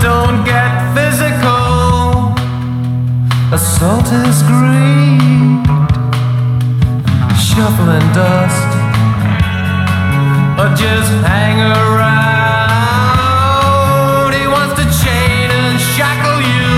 [0.00, 2.34] don't get physical.
[3.52, 5.64] Assault is green,
[7.36, 8.70] shuffling dust,
[10.60, 12.20] or just hang around.
[14.32, 16.72] He wants to chain and shackle you.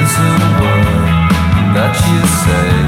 [0.00, 1.30] is a word
[1.76, 2.79] that you say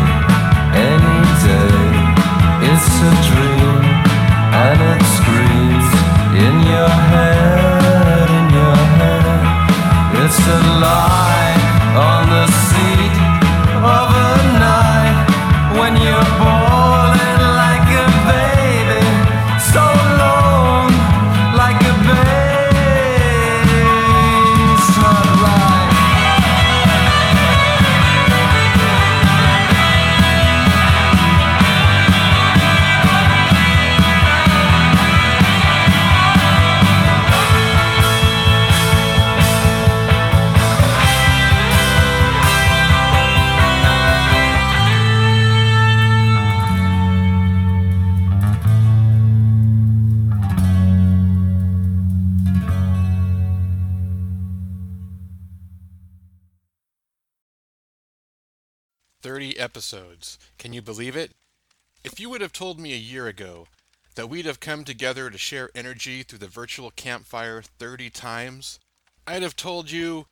[62.05, 63.69] If you would have told me a year ago
[64.17, 68.81] that we'd have come together to share energy through the virtual campfire 30 times,
[69.25, 70.27] I'd have told you.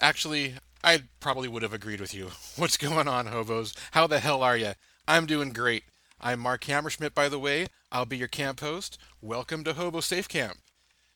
[0.00, 2.30] Actually, I probably would have agreed with you.
[2.56, 3.74] What's going on, hobos?
[3.90, 4.72] How the hell are you?
[5.06, 5.84] I'm doing great.
[6.18, 7.66] I'm Mark Hammerschmidt, by the way.
[7.90, 8.96] I'll be your camp host.
[9.20, 10.60] Welcome to Hobo Safe Camp.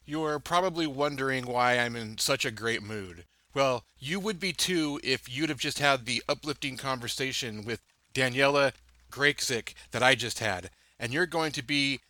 [0.05, 3.25] You're probably wondering why I'm in such a great mood.
[3.55, 7.81] Well, you would be too if you'd have just had the uplifting conversation with
[8.13, 8.73] Daniela
[9.17, 10.71] Graczyk that I just had.
[11.01, 12.01] And you're going to be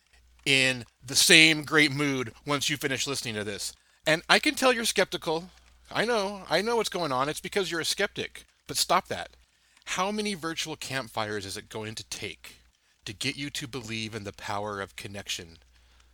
[0.45, 3.73] in the same great mood once you finish listening to this.
[4.05, 5.49] And I can tell you're skeptical.
[5.91, 7.29] I know, I know what's going on.
[7.29, 8.45] It's because you're a skeptic.
[8.67, 9.31] But stop that.
[9.85, 12.57] How many virtual campfires is it going to take
[13.05, 15.59] to get you to believe in the power of connection?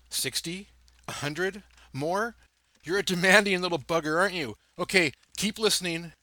[0.09, 0.67] 60?
[1.07, 1.63] A hundred?
[1.91, 2.35] More?
[2.83, 4.55] You're a demanding little bugger, aren't you?
[4.77, 6.13] Okay, keep listening.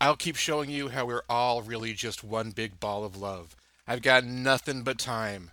[0.00, 3.54] I'll keep showing you how we're all really just one big ball of love.
[3.90, 5.50] I've got nothing but time.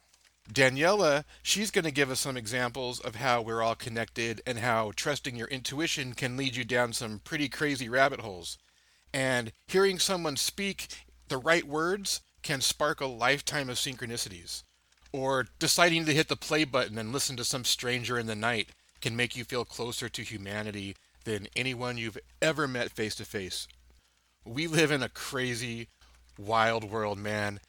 [0.51, 4.91] Daniela, she's going to give us some examples of how we're all connected and how
[4.95, 8.57] trusting your intuition can lead you down some pretty crazy rabbit holes.
[9.13, 10.87] And hearing someone speak
[11.27, 14.63] the right words can spark a lifetime of synchronicities.
[15.11, 18.69] Or deciding to hit the play button and listen to some stranger in the night
[19.01, 23.67] can make you feel closer to humanity than anyone you've ever met face to face.
[24.43, 25.89] We live in a crazy,
[26.39, 27.59] wild world, man.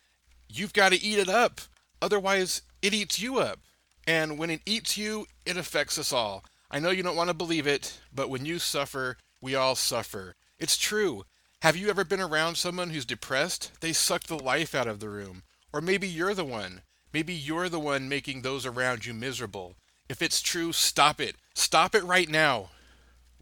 [0.48, 1.60] You've got to eat it up.
[2.00, 3.58] Otherwise, it eats you up.
[4.06, 6.44] And when it eats you, it affects us all.
[6.70, 10.36] I know you don't want to believe it, but when you suffer, we all suffer.
[10.58, 11.24] It's true.
[11.62, 13.72] Have you ever been around someone who's depressed?
[13.80, 15.42] They suck the life out of the room.
[15.72, 16.82] Or maybe you're the one.
[17.12, 19.74] Maybe you're the one making those around you miserable.
[20.08, 21.36] If it's true, stop it.
[21.54, 22.70] Stop it right now.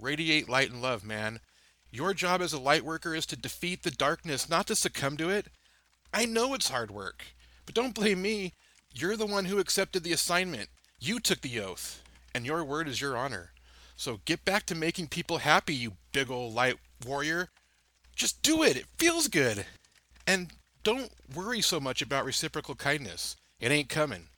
[0.01, 1.41] Radiate light and love, man.
[1.91, 5.31] Your job as a light worker is to defeat the darkness, not to succumb to
[5.31, 5.47] it.
[6.13, 7.25] I know it's hard work,
[7.67, 8.55] but don't blame me.
[8.93, 10.69] You're the one who accepted the assignment.
[10.99, 12.03] You took the oath,
[12.35, 13.53] and your word is your honor.
[13.97, 16.77] So get back to making people happy, you big old light
[17.07, 17.49] warrior.
[18.15, 18.77] Just do it.
[18.77, 19.65] It feels good.
[20.27, 20.49] And
[20.83, 23.37] don't worry so much about reciprocal kindness.
[23.61, 24.29] It ain't coming.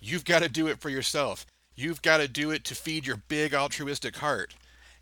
[0.00, 1.46] You've got to do it for yourself.
[1.74, 4.54] You've got to do it to feed your big altruistic heart.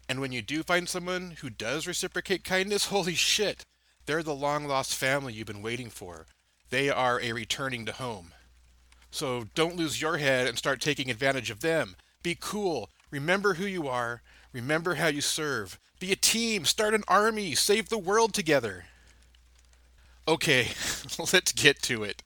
[0.08, 3.64] And when you do find someone who does reciprocate kindness, holy shit,
[4.06, 6.26] they're the long lost family you've been waiting for.
[6.70, 8.32] They are a returning to home.
[9.10, 11.94] So don't lose your head and start taking advantage of them.
[12.22, 12.90] Be cool.
[13.10, 14.22] Remember who you are.
[14.52, 15.78] Remember how you serve.
[16.00, 16.64] Be a team.
[16.64, 17.54] Start an army.
[17.54, 18.86] Save the world together.
[20.26, 20.68] Okay,
[21.18, 22.22] let's get to it.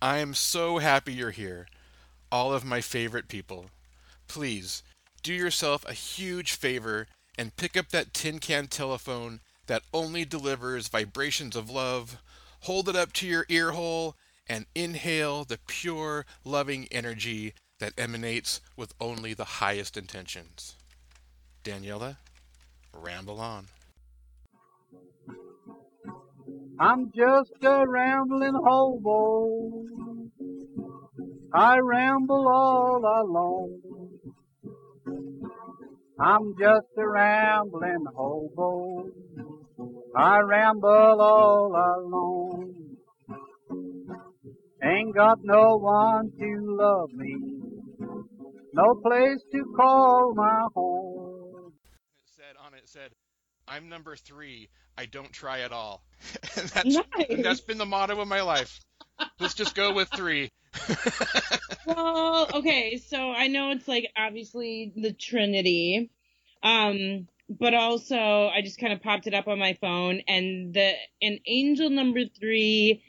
[0.00, 1.66] I am so happy you're here.
[2.30, 3.66] All of my favorite people.
[4.26, 4.82] Please,
[5.22, 7.06] do yourself a huge favor
[7.38, 12.18] and pick up that tin can telephone that only delivers vibrations of love,
[12.60, 14.16] hold it up to your ear hole,
[14.48, 20.76] and inhale the pure, loving energy that emanates with only the highest intentions.
[21.64, 22.16] Daniela,
[22.92, 23.66] ramble on.
[26.78, 29.84] I'm just a rambling hobo.
[31.54, 34.01] I ramble all alone.
[36.22, 39.08] I'm just a rambling hobo.
[40.14, 42.96] I ramble all alone.
[44.84, 47.36] Ain't got no one to love me.
[48.72, 51.72] No place to call my home.
[52.24, 53.10] It said on it said,
[53.66, 54.68] "I'm number three.
[54.96, 56.04] I don't try at all."
[56.56, 57.26] and that's Nice.
[57.30, 58.78] and that's been the motto of my life.
[59.40, 60.50] Let's just go with three.
[61.86, 66.10] well, okay, so I know it's like obviously the Trinity,
[66.62, 68.16] um, but also
[68.48, 72.20] I just kind of popped it up on my phone, and the an angel number
[72.38, 73.02] three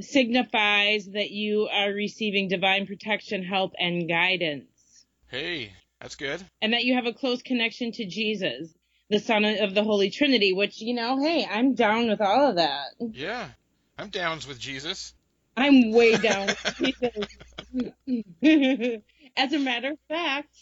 [0.00, 6.42] signifies that you are receiving divine protection, help, and guidance, hey, that's good.
[6.62, 8.72] and that you have a close connection to Jesus,
[9.10, 10.52] the Son of the Holy Trinity.
[10.52, 12.86] Which you know, hey, I'm down with all of that.
[13.12, 13.48] Yeah,
[13.98, 15.12] I'm downs with Jesus.
[15.56, 16.48] I'm way down.
[19.36, 20.56] As a matter of fact,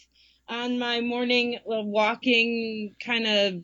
[0.47, 3.63] on my morning walking kind of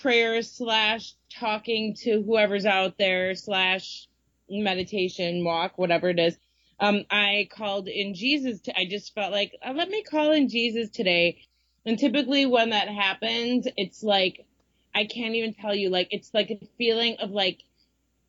[0.00, 4.08] prayer slash talking to whoever's out there slash
[4.48, 6.36] meditation walk, whatever it is,
[6.80, 8.60] um, I called in Jesus.
[8.76, 11.38] I just felt like, uh, let me call in Jesus today.
[11.86, 14.44] And typically when that happens, it's like,
[14.94, 17.62] I can't even tell you, like, it's like a feeling of like,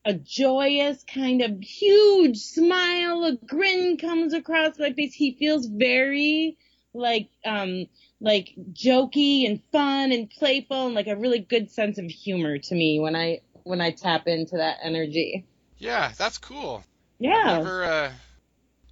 [0.06, 5.14] a joyous kind of huge smile, a grin comes across my face.
[5.14, 6.58] He feels very
[6.94, 7.88] like um
[8.22, 12.76] like jokey and fun and playful and like a really good sense of humor to
[12.76, 15.46] me when I when I tap into that energy.
[15.78, 16.84] Yeah, that's cool.
[17.20, 17.58] Yeah.
[17.58, 18.12] Never, uh,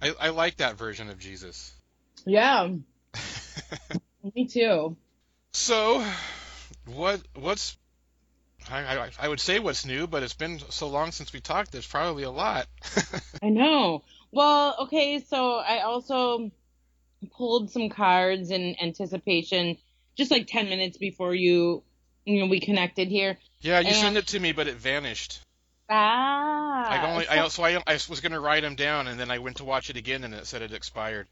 [0.02, 1.72] I I like that version of Jesus.
[2.26, 2.68] Yeah.
[4.34, 4.96] Me too.
[5.52, 6.04] So,
[6.86, 7.76] what what's
[8.70, 11.72] I, I I would say what's new, but it's been so long since we talked.
[11.72, 12.66] There's probably a lot.
[13.42, 14.02] I know.
[14.32, 16.50] Well, okay, so I also
[17.36, 19.76] pulled some cards in anticipation
[20.16, 21.82] just like 10 minutes before you
[22.24, 23.38] you know we connected here.
[23.60, 25.40] yeah, you And- sent it to me, but it vanished.
[25.90, 26.86] Ah.
[26.88, 29.58] I only I so I, I was gonna write them down, and then I went
[29.58, 31.26] to watch it again, and it said it expired.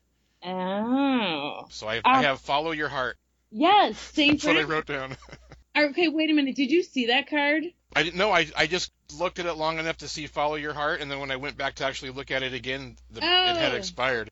[0.44, 1.66] Oh.
[1.70, 3.16] So I Um, I have follow your heart.
[3.50, 4.32] Yes, St.
[4.40, 5.16] That's what I wrote down.
[5.76, 6.54] Okay, wait a minute.
[6.56, 7.64] Did you see that card?
[7.94, 8.30] I didn't know.
[8.30, 11.18] I I just looked at it long enough to see follow your heart, and then
[11.20, 13.76] when I went back to actually look at it again, the, it had Oh.
[13.76, 14.30] expired.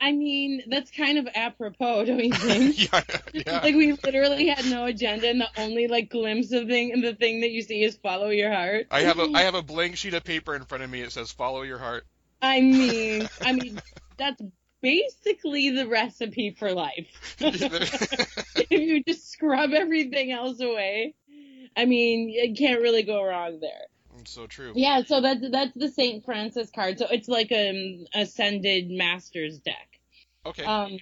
[0.00, 2.92] I mean, that's kind of apropos, don't you think?
[2.92, 3.02] yeah,
[3.32, 3.60] yeah.
[3.60, 7.14] Like we literally had no agenda, and the only like glimpse of thing, and the
[7.14, 8.86] thing that you see is follow your heart.
[8.90, 11.00] I have a I have a blank sheet of paper in front of me.
[11.00, 12.06] It says follow your heart.
[12.40, 13.80] I mean, I mean,
[14.16, 14.40] that's
[14.80, 17.08] basically the recipe for life.
[17.40, 21.14] if you just scrub everything else away,
[21.76, 23.86] I mean, you can't really go wrong there.
[24.20, 24.72] It's so true.
[24.74, 26.98] Yeah, so that's that's the Saint Francis card.
[26.98, 30.00] So it's like an ascended master's deck.
[30.44, 30.64] Okay.
[30.64, 30.98] Um,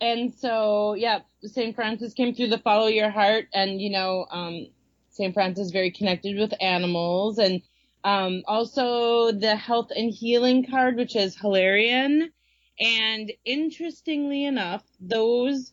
[0.00, 4.68] and so yeah, Saint Francis came through the follow your heart, and you know, um,
[5.10, 7.62] Saint Francis is very connected with animals, and
[8.04, 12.30] um, also the health and healing card, which is Hilarion.
[12.78, 15.72] And interestingly enough, those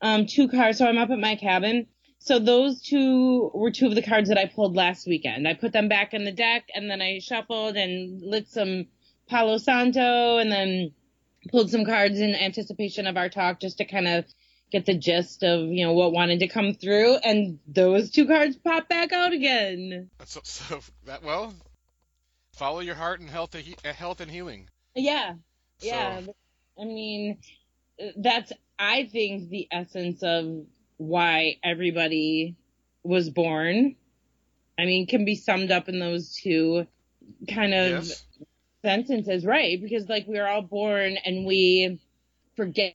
[0.00, 0.78] um, two cards.
[0.78, 1.86] So I'm up at my cabin.
[2.18, 5.48] So those two were two of the cards that I pulled last weekend.
[5.48, 8.86] I put them back in the deck, and then I shuffled and lit some
[9.28, 10.92] Palo Santo, and then
[11.50, 14.26] pulled some cards in anticipation of our talk just to kind of
[14.70, 18.54] get the gist of you know what wanted to come through and those two cards
[18.56, 21.54] pop back out again So, so that well,
[22.52, 24.68] follow your heart and health, uh, health and healing.
[24.94, 25.32] yeah
[25.80, 26.20] So- yeah
[26.80, 27.38] i mean
[28.16, 30.64] that's i think the essence of
[30.98, 32.56] why everybody
[33.02, 33.96] was born
[34.78, 36.86] i mean can be summed up in those two
[37.52, 38.24] kind of Yes.
[38.84, 42.00] sentence is right because like we're all born and we
[42.56, 42.94] forget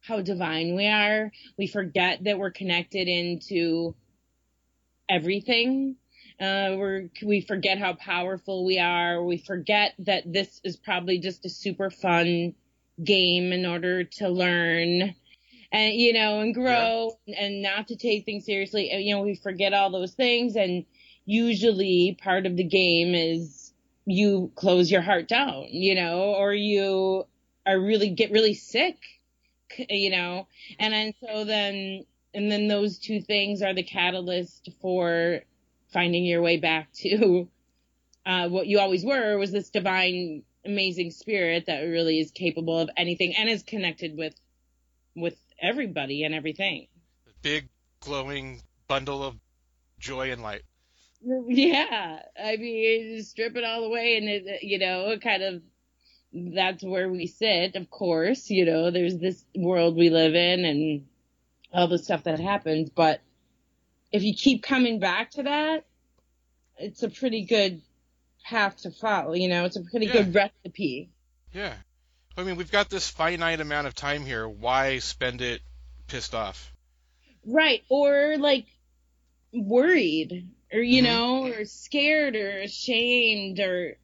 [0.00, 1.30] how divine we are.
[1.56, 3.94] We forget that we're connected into
[5.08, 5.96] everything.
[6.42, 9.22] Uh, we're, we forget how powerful we are.
[9.22, 12.54] We forget that this is probably just a super fun
[13.02, 15.14] game in order to learn
[15.70, 18.92] and, you know, and grow and not to take things seriously.
[18.92, 20.56] You know, we forget all those things.
[20.56, 20.84] And
[21.26, 23.72] usually part of the game is
[24.04, 27.24] you close your heart down, you know, or you
[27.64, 28.98] are really get really sick,
[29.88, 30.48] you know,
[30.80, 35.42] and then so then and then those two things are the catalyst for
[35.92, 37.48] finding your way back to
[38.26, 42.90] uh, what you always were was this divine, amazing spirit that really is capable of
[42.96, 44.34] anything and is connected with
[45.14, 46.86] with everybody and everything.
[47.42, 47.68] Big
[48.00, 49.36] glowing bundle of
[49.98, 50.62] joy and light.
[51.46, 55.62] Yeah, I mean, strip it all away, and it, you know, it kind of
[56.32, 57.76] that's where we sit.
[57.76, 61.06] Of course, you know, there's this world we live in, and
[61.72, 62.90] all the stuff that happens.
[62.90, 63.20] But
[64.12, 65.84] if you keep coming back to that,
[66.78, 67.80] it's a pretty good
[68.44, 69.32] path to follow.
[69.34, 70.12] You know, it's a pretty Yeah.
[70.22, 71.10] good recipe.
[71.54, 71.74] Yeah.
[72.36, 74.48] I mean, we've got this finite amount of time here.
[74.48, 75.60] Why spend it
[76.06, 76.72] pissed off?
[77.44, 77.82] Right.
[77.88, 78.66] Or like
[79.52, 81.04] worried or, you Mhm.
[81.04, 83.98] know, or scared or ashamed or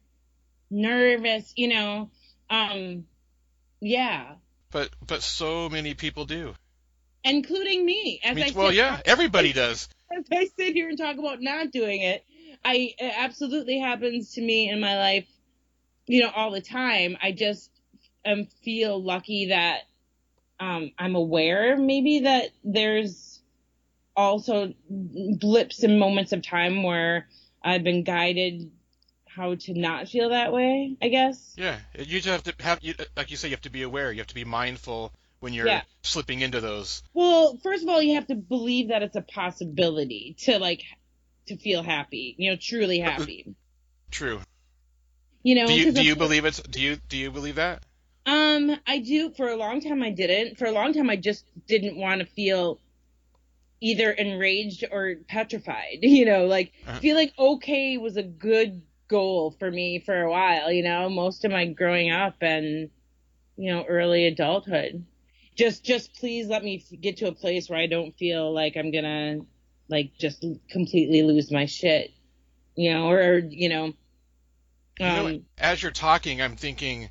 [0.69, 2.11] nervous, you know.
[2.49, 3.07] Um,
[3.79, 4.35] yeah.
[4.71, 6.55] But but so many people do.
[7.23, 8.19] Including me.
[8.23, 9.89] As I mean, I well, sit- yeah, everybody does.
[10.17, 12.25] As I sit here and talk about not doing it,
[12.63, 15.27] I it absolutely happens to me in my life,
[16.07, 17.17] you know, all the time.
[17.21, 17.71] I just
[18.63, 19.81] feel lucky that
[20.59, 23.41] um I'm aware maybe that there's
[24.15, 27.27] also blips and moments of time where
[27.63, 28.69] I've been guided
[29.25, 31.55] how to not feel that way, I guess.
[31.57, 34.11] Yeah, you just have to have, you, like you say, you have to be aware.
[34.11, 35.81] You have to be mindful when you're Yeah.
[36.03, 37.03] slipping into those.
[37.13, 40.83] Well, first of all, you have to believe that it's a possibility to like
[41.47, 43.55] to feel happy, you know, truly happy.
[44.11, 44.39] True.
[45.43, 46.61] You know, Do you do you believe it's?
[46.61, 47.83] Do you do you believe that?
[48.25, 49.31] Um, I do.
[49.31, 50.57] For a long time, I didn't.
[50.57, 52.79] For a long time, I just didn't want to feel
[53.81, 55.99] either enraged or petrified.
[56.01, 56.99] You know, like Uh-huh.
[56.99, 60.71] feeling okay was a good goal for me for a while.
[60.71, 62.89] You know, most of my growing up and
[63.57, 65.05] you know early adulthood.
[65.59, 68.77] Just, just please let me f- get to a place where I don't feel like
[68.77, 69.41] I'm gonna
[69.89, 72.11] like just completely lose my shit.
[72.75, 73.93] You know, or you know.
[74.99, 77.09] You know, Um, as you're talking, I'm thinking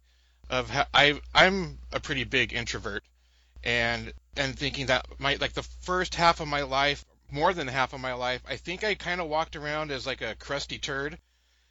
[0.48, 3.04] of how I I'm a pretty big introvert,
[3.62, 7.92] and and thinking that my like the first half of my life, more than half
[7.92, 11.18] of my life, I think I kind of walked around as like a crusty turd,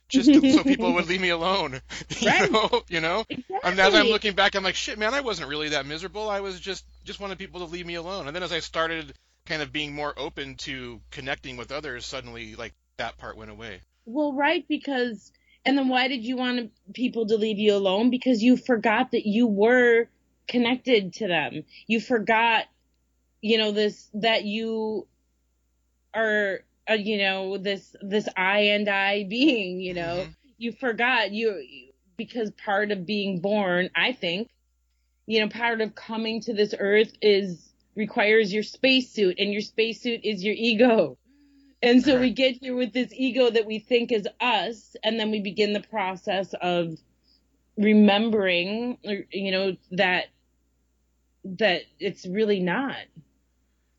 [0.10, 1.82] just to, so people would leave me alone.
[2.22, 2.52] you Right.
[2.52, 3.26] know, you know.
[3.30, 3.58] exactly.
[3.64, 6.30] And as I'm looking back, I'm like, shit, man, I wasn't really that miserable.
[6.30, 8.28] I was just just wanted people to leave me alone.
[8.28, 9.14] And then as I started
[9.46, 13.82] kind of being more open to connecting with others, suddenly like that part went away.
[14.06, 15.32] Well, right, because
[15.66, 18.10] and then why did you want people to leave you alone?
[18.10, 20.08] Because you forgot that you were
[20.48, 21.64] connected to them.
[21.88, 22.66] You forgot,
[23.42, 25.08] you know, this that you
[26.14, 29.79] are, uh, you know, this this I and I being.
[29.82, 30.36] You know, Mhm.
[30.58, 31.63] you forgot you
[32.17, 34.50] because part of being born, I think,
[35.27, 40.22] you know, part of coming to this earth is requires your spacesuit, and your spacesuit
[40.24, 41.17] is your ego.
[41.82, 45.32] And so we get here with this ego that we think is us, and then
[45.32, 46.98] we begin the process of
[47.77, 48.98] remembering,
[49.32, 50.27] you know, that
[51.46, 52.98] that it's really not,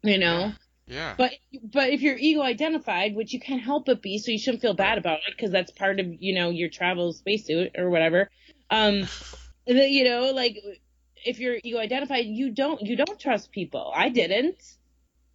[0.03, 0.53] you know.
[0.89, 1.15] Yeah.
[1.17, 4.63] But but if you're ego identified, which you can't help but be, so you shouldn't
[4.63, 8.31] feel bad about it because that's part of you know your travel spacesuit or whatever.
[8.71, 9.07] Um,
[9.67, 10.59] you know, like
[11.25, 13.93] if you're ego identified, you don't you don't trust people.
[13.95, 14.61] I didn't.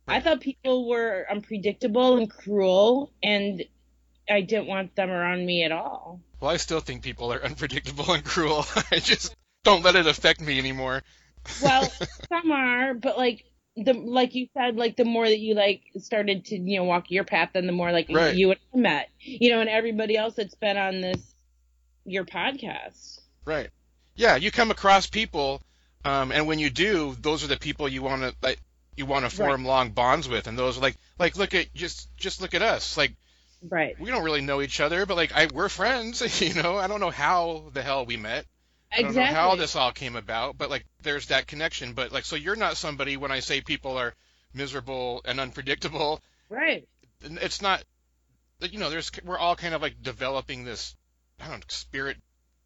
[0.07, 3.63] I thought people were unpredictable and cruel, and
[4.29, 6.19] I didn't want them around me at all.
[6.41, 8.65] Well, I still think people are unpredictable and cruel.
[8.91, 11.03] I just don't let it affect me anymore.
[11.61, 11.91] Well,
[12.29, 13.45] some are, but like
[13.75, 17.09] the like you said, like the more that you like started to you know walk
[17.09, 18.35] your path, then the more like Right.
[18.35, 21.33] you and I met, you know, and everybody else that's been on this
[22.05, 23.19] your podcast.
[23.45, 23.69] Right.
[24.15, 25.61] Yeah, you come across people,
[26.05, 28.59] um, and when you do, those are the people you want to like.
[28.95, 32.15] You want to form long bonds with, and those are like like look at just
[32.15, 32.95] just look at us.
[32.95, 33.13] Like
[33.67, 33.99] Right.
[33.99, 36.21] we don't really know each other, but like I we're friends.
[36.41, 38.45] You know, I don't know how the hell we met.
[38.93, 39.33] I don't Exactly.
[39.33, 41.93] know how this all came about, but like there's that connection.
[41.93, 44.13] But like so you're not somebody when I say people are
[44.53, 46.21] miserable and unpredictable.
[46.49, 46.87] Right.
[47.21, 47.83] it's not
[48.61, 50.95] you know there's we're all kind of like developing this
[51.39, 52.17] I don't know, spirit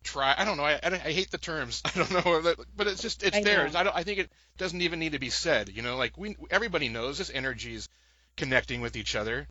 [0.04, 0.36] try.
[0.38, 0.64] I don't know.
[0.66, 1.82] I, I, I hate the terms.
[1.86, 3.68] I don't know, but it's just it's I there.
[3.68, 3.80] know.
[3.80, 3.96] I don't.
[3.96, 5.70] I think it doesn't even need to be said.
[5.70, 7.90] You know, like we everybody knows this energy is
[8.36, 9.48] connecting with each other,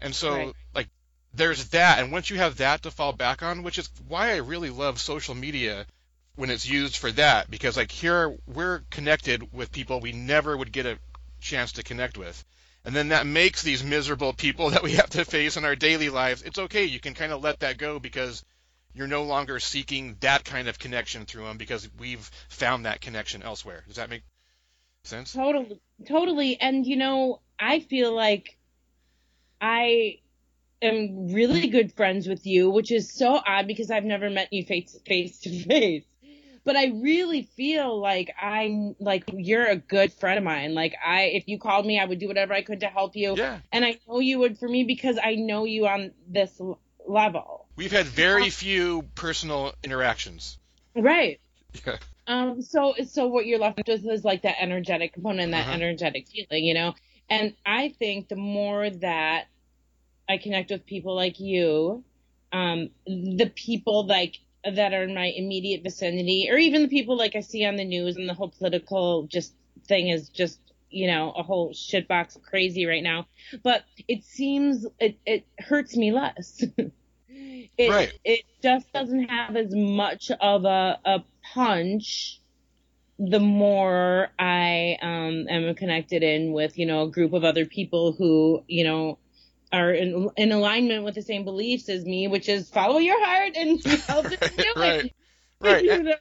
[0.00, 0.54] and so Right.
[0.74, 0.88] like
[1.34, 2.00] there's that.
[2.00, 5.00] And once you have that to fall back on, which is why I really love
[5.00, 5.86] social media
[6.40, 10.72] when it's used for that, because like here we're connected with people we never would
[10.72, 10.98] get a
[11.38, 12.42] chance to connect with.
[12.82, 16.08] And then that makes these miserable people that we have to face in our daily
[16.08, 16.40] lives.
[16.42, 16.86] It's okay.
[16.86, 18.42] You can kind of let that go because
[18.94, 23.42] you're no longer seeking that kind of connection through them because we've found that connection
[23.42, 23.84] elsewhere.
[23.86, 24.22] Does that make
[25.04, 25.34] sense?
[25.34, 25.78] Totally,
[26.08, 26.58] totally.
[26.58, 28.56] And you know, I feel like
[29.60, 30.20] I
[30.80, 34.64] am really good friends with you, which is so odd because I've never met you
[34.64, 36.04] face face to face.
[36.70, 40.72] But I really feel like I'm like you're a good friend of mine.
[40.72, 43.34] Like I, if you called me, I would do whatever I could to help you.
[43.36, 43.58] Yeah.
[43.72, 46.60] And I know you would for me because I know you on this
[47.04, 47.66] level.
[47.74, 50.58] We've had very few personal interactions.
[50.94, 51.40] Right.
[51.84, 51.96] Yeah.
[52.28, 55.72] Um, so so what you're left with is like that energetic component that Uh-huh.
[55.72, 56.94] energetic feeling, you know.
[57.28, 59.48] And I think the more that
[60.28, 62.04] I connect with people like you,
[62.52, 67.36] um, the people like that are in my immediate vicinity, or even the people like
[67.36, 69.54] I see on the news and the whole political just
[69.86, 73.26] thing is just you know a whole shitbox of crazy right now.
[73.62, 76.62] But it seems it it hurts me less.
[77.28, 78.12] it Right.
[78.24, 82.40] it just doesn't have as much of a a punch
[83.20, 88.12] the more I um, am connected in with, you know, a group of other people
[88.12, 89.18] who, you know,
[89.72, 93.52] are in, in alignment with the same beliefs as me, which is follow your heart
[93.56, 95.04] and help it do Right.
[95.06, 95.12] it.
[95.60, 95.84] Right.
[95.84, 96.14] You know?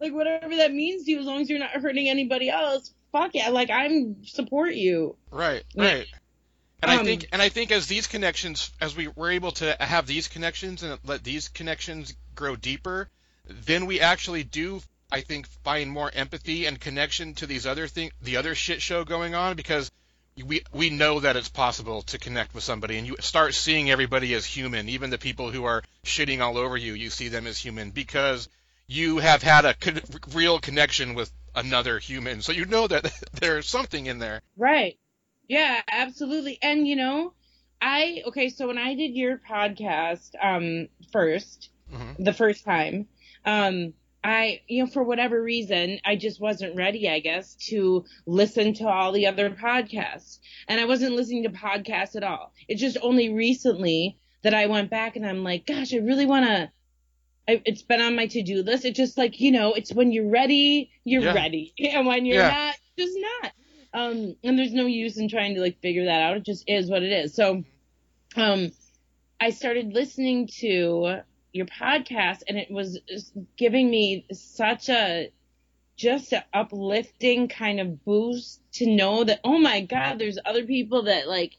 [0.00, 3.30] Like whatever that means to you, as long as you're not hurting anybody else, fuck
[3.34, 3.52] it.
[3.52, 5.16] Like I'm support you.
[5.30, 5.84] Right, Yeah.
[5.84, 6.06] right.
[6.82, 9.76] And I Um, think and I think as these connections as we were able to
[9.80, 13.08] have these connections and let these connections grow deeper,
[13.46, 14.80] then we actually do
[15.10, 19.04] I think find more empathy and connection to these other thing the other shit show
[19.04, 19.90] going on because
[20.44, 24.34] we we know that it's possible to connect with somebody and you start seeing everybody
[24.34, 27.58] as human, even the people who are shitting all over you, you see them as
[27.58, 28.48] human because
[28.86, 30.00] you have had a con-
[30.34, 32.42] real connection with another human.
[32.42, 34.42] So you know that there's something in there.
[34.56, 34.98] Right.
[35.48, 36.58] Yeah, absolutely.
[36.60, 37.32] And you know,
[37.80, 42.24] I okay, so when I did your podcast um first, Mhm.
[42.24, 43.08] the first time,
[43.44, 43.94] um
[44.26, 48.88] I, you know, for whatever reason, I just wasn't ready, I guess, to listen to
[48.88, 50.38] all the other podcasts.
[50.68, 52.52] And I wasn't listening to podcasts at all.
[52.68, 56.44] It's just only recently that I went back and I'm like, gosh, I really want
[56.46, 56.70] to.
[57.48, 58.84] It's been on my to-do list.
[58.84, 61.32] It's just like, you know, it's when you're ready, you're Yeah.
[61.34, 61.72] ready.
[61.78, 62.48] And when you're Yeah.
[62.50, 63.52] not, just not.
[63.94, 66.36] Um, and there's no use in trying to like figure that out.
[66.38, 67.34] It just is what it is.
[67.34, 67.62] So,
[68.34, 68.72] um,
[69.40, 71.20] I started listening to
[71.56, 73.00] your podcast and it was
[73.56, 75.30] giving me such a
[75.96, 81.04] just an uplifting kind of boost to know that oh my god there's other people
[81.04, 81.56] that like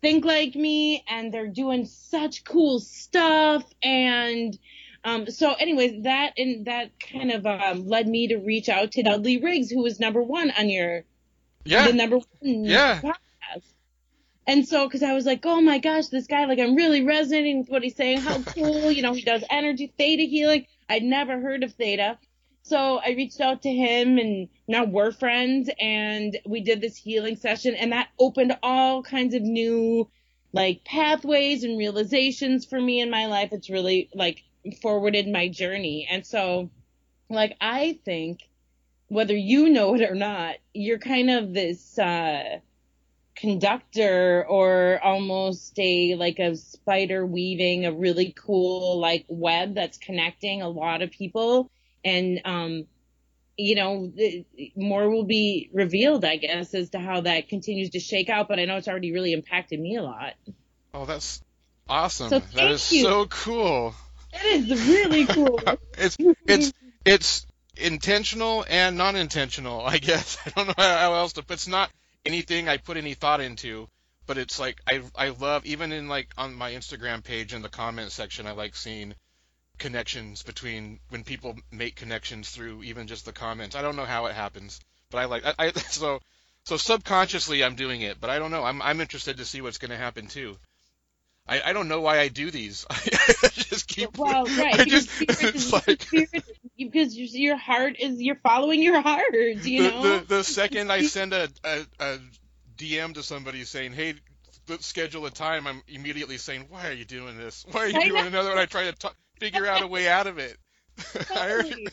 [0.00, 4.58] think like me and they're doing such cool stuff and
[5.04, 9.02] um so anyways that and that kind of um led me to reach out to
[9.02, 11.04] Dudley Riggs who was number one on your
[11.64, 11.86] Yeah.
[11.86, 13.00] the number one Yeah.
[13.02, 13.62] podcast.
[14.46, 17.60] And so, because I was like, oh my gosh, this guy, like, I'm really resonating
[17.60, 18.18] with what he's saying.
[18.18, 20.66] How cool, you know, he does energy theta healing.
[20.88, 22.18] I'd never heard of theta.
[22.62, 27.36] So I reached out to him and now we're friends and we did this healing
[27.36, 30.08] session and that opened all kinds of new
[30.52, 33.48] like pathways and realizations for me in my life.
[33.52, 34.44] It's really like
[34.80, 36.06] forwarded my journey.
[36.08, 36.70] And so
[37.28, 38.48] like I think
[39.08, 42.60] whether you know it or not, you're kind of this uh
[43.34, 50.60] conductor or almost a like a spider weaving a really cool like web that's connecting
[50.62, 51.70] a lot of people
[52.04, 52.84] and um
[53.56, 54.44] you know the,
[54.76, 58.58] more will be revealed i guess as to how that continues to shake out but
[58.58, 60.34] i know it's already really impacted me a lot
[60.94, 61.40] Oh, that's
[61.88, 62.28] awesome.
[62.28, 63.02] So that is you.
[63.04, 63.94] so cool.
[64.32, 65.58] it is really cool
[65.98, 66.16] It's
[66.46, 66.72] it's
[67.04, 69.80] it's intentional and non-intentional.
[69.80, 71.42] I guess I don't know how, how else to.
[71.42, 71.90] but It's not
[72.24, 73.88] anything I put any thought into,
[74.26, 77.68] but it's like I I love even in like on my Instagram page in the
[77.68, 78.46] comment section.
[78.46, 79.14] I like seeing
[79.78, 83.74] connections between when people make connections through even just the comments.
[83.74, 84.80] I don't know how it happens,
[85.10, 86.20] but I like I, I so
[86.64, 88.64] so subconsciously I'm doing it, but I don't know.
[88.64, 90.56] I'm I'm interested to see what's going to happen too.
[91.46, 92.86] I, I don't know why I do these.
[92.90, 92.96] I
[93.52, 94.16] just keep.
[94.16, 96.06] well right I because just, is, like
[96.76, 101.02] because your, heart is you're following your heart you the, know the the second I
[101.02, 102.18] send a, a a
[102.76, 104.14] DM to somebody saying, "Hey,
[104.68, 107.64] let's schedule a time," I'm immediately saying, "Why are you doing this?
[107.70, 108.28] Why are you I doing know.
[108.28, 110.56] another?" one?" I try to talk, figure out a way out of it.
[111.30, 111.86] I heard- Totally.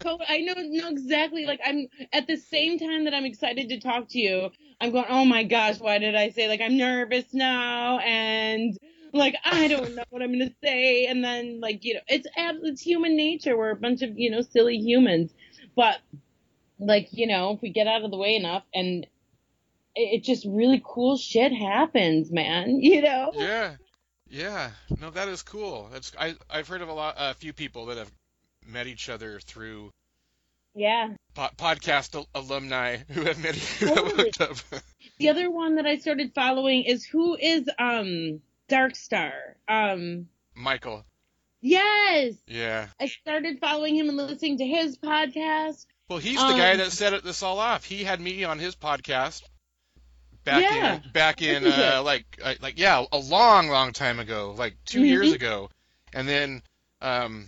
[0.00, 0.26] Totally.
[0.28, 1.46] I know know exactly.
[1.46, 4.50] Like I'm at the same time that I'm excited to talk to you.
[4.82, 5.06] I'm going.
[5.08, 8.76] Oh my gosh, why did I say like I'm nervous now and
[9.12, 12.82] like I don't know what I'm gonna say and then like you know it's it's
[12.82, 13.56] human nature.
[13.56, 15.30] We're a bunch of you know silly humans,
[15.76, 16.00] but
[16.80, 19.04] like you know if we get out of the way enough and
[19.94, 22.80] it, it just really cool shit happens, man.
[22.82, 23.30] You know.
[23.34, 23.76] yeah,
[24.28, 24.70] yeah.
[25.00, 25.90] No, that is cool.
[25.92, 28.10] That's I I've heard of a lot a few people that have
[28.66, 29.90] met each other through
[30.74, 31.10] Yeah.
[31.34, 34.24] Po- podcast al- alumni who have met who have Totally.
[34.24, 34.56] hooked up.
[35.18, 39.32] The other one that I started following is who is um Darkstar.
[39.68, 41.04] Um Michael.
[41.60, 42.34] yes.
[42.46, 42.88] Yeah.
[43.00, 45.86] I started following him and listening to his podcast.
[46.08, 47.84] Well, he's the guy Um, that set it, this all off.
[47.84, 49.42] He had me on his podcast
[50.44, 50.94] back Yeah.
[50.96, 55.00] in back in uh, like uh, like yeah, a long long time ago, like 2
[55.02, 55.06] Mhm.
[55.06, 55.70] years ago.
[56.12, 56.62] And then
[57.00, 57.46] um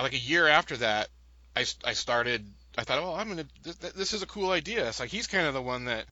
[0.00, 1.08] like a year after that,
[1.54, 2.44] I I started
[2.76, 5.46] I thought, "Oh, I'm to this, this is a cool idea." It's like he's kind
[5.46, 6.06] of the one that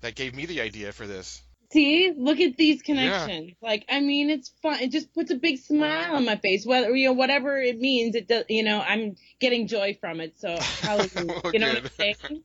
[0.00, 1.42] that gave me the idea for this.
[1.72, 3.52] See, look at these connections.
[3.62, 4.80] Like, I mean, it's fun.
[4.80, 6.66] It just puts a big smile on my face.
[6.66, 8.44] Whether you know, whatever it means, it does.
[8.48, 10.38] You know, I'm getting joy from it.
[10.40, 10.58] So.
[10.82, 11.06] Well,
[11.52, 12.42] you know what I'm saying?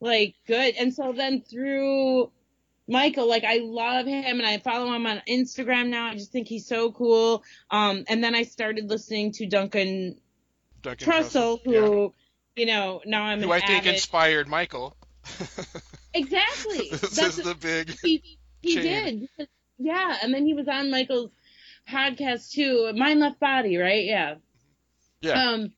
[0.00, 0.74] Like, good.
[0.78, 2.32] And so then through
[2.88, 6.06] Michael, like, I love him, and I follow him on Instagram now.
[6.06, 7.44] I just think he's so cool.
[7.70, 10.16] Um, and then I started listening to Duncan
[10.82, 11.80] Duncan Trussell, yeah.
[11.80, 12.14] who,
[12.56, 14.96] you know, now I'm who I think avid- inspired Michael.
[16.14, 16.88] exactly.
[16.90, 19.28] this That's is the big he he Chain.
[19.38, 19.48] did.
[19.78, 21.30] Yeah, and then he was on Michael's
[21.88, 24.04] podcast too, Mind Left Body, right?
[24.04, 24.34] Yeah.
[25.20, 25.50] yeah.
[25.50, 25.72] Um,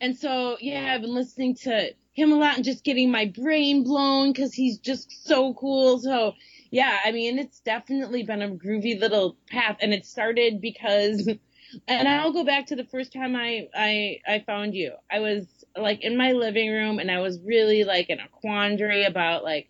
[0.00, 3.84] and so yeah, I've been listening to him a lot and just getting my brain
[3.84, 5.98] blown because he's just so cool.
[5.98, 6.34] So
[6.70, 11.28] yeah, I mean, it's definitely been a groovy little path, and it started because,
[11.88, 14.92] and I'll go back to the first time I I I found you.
[15.10, 19.04] I was like in my living room, and I was really like in a quandary
[19.04, 19.68] about like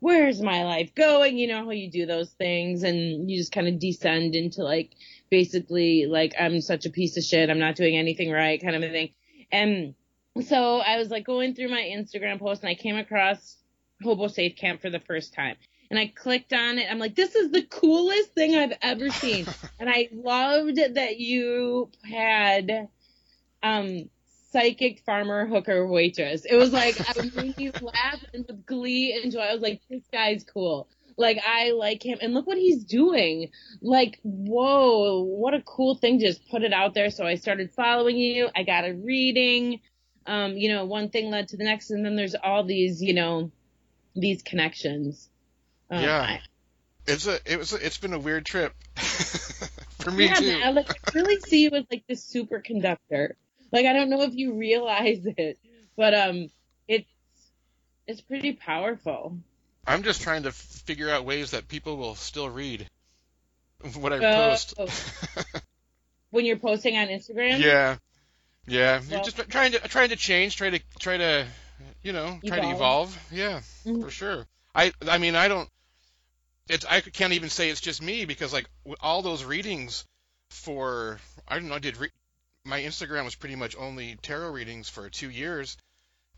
[0.00, 1.38] where's my life going?
[1.38, 4.92] You know how you do those things and you just kind of descend into like
[5.30, 7.50] basically like I'm such a piece of shit.
[7.50, 9.10] I'm not doing anything right kind of a thing.
[9.50, 9.94] And
[10.44, 13.56] so I was like going through my Instagram post and I came across
[14.02, 15.56] Hobo Safe Camp for the first time.
[15.90, 16.88] And I clicked on it.
[16.90, 19.46] I'm like, this is the coolest thing I've ever seen.
[19.80, 22.88] and I loved that you had
[23.62, 24.10] um
[24.56, 26.44] psychic farmer hooker waitress.
[26.44, 29.40] It was like I made you laugh and with glee and joy.
[29.40, 30.88] I was like, this guy's cool.
[31.18, 33.50] Like I like him and look what he's doing.
[33.82, 37.10] Like, whoa, what a cool thing to just put it out there.
[37.10, 38.48] So I started following you.
[38.54, 39.80] I got a reading.
[40.26, 43.14] Um, you know, one thing led to the next and then there's all these, you
[43.14, 43.50] know,
[44.14, 45.28] these connections.
[45.90, 46.20] Um, Yeah.
[46.20, 46.40] I-
[47.06, 50.46] It's a it was a, it's been a weird trip for me yeah, too.
[50.46, 53.34] man, I, like, I really see you as like this superconductor.
[53.72, 55.58] Like I don't know if you realize it,
[55.96, 56.50] but um,
[56.88, 57.08] it's
[58.06, 59.38] it's pretty powerful.
[59.86, 62.88] I'm just trying to figure out ways that people will still read
[63.94, 64.50] what I Oh.
[64.50, 64.74] post.
[66.30, 67.96] When you're posting on Instagram, yeah,
[68.66, 69.00] yeah.
[69.00, 71.46] You're Well- just trying to trying to change, try to try to
[72.02, 73.16] you know try to Evolve.
[73.30, 74.02] Yeah, Mhm.
[74.02, 74.46] for sure.
[74.74, 75.68] I I mean I don't.
[76.68, 78.68] It's I can't even say it's just me because like
[79.00, 80.04] all those readings
[80.50, 82.10] for I don't know I did re-
[82.66, 85.76] my Instagram was pretty much only tarot readings for two years,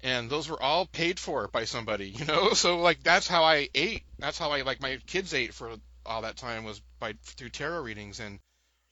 [0.03, 2.53] and those were all paid for by somebody, you know.
[2.53, 4.05] So like that's how I ate.
[4.19, 5.75] That's how I like my kids ate for
[6.07, 8.39] all that time was by through tarot readings, and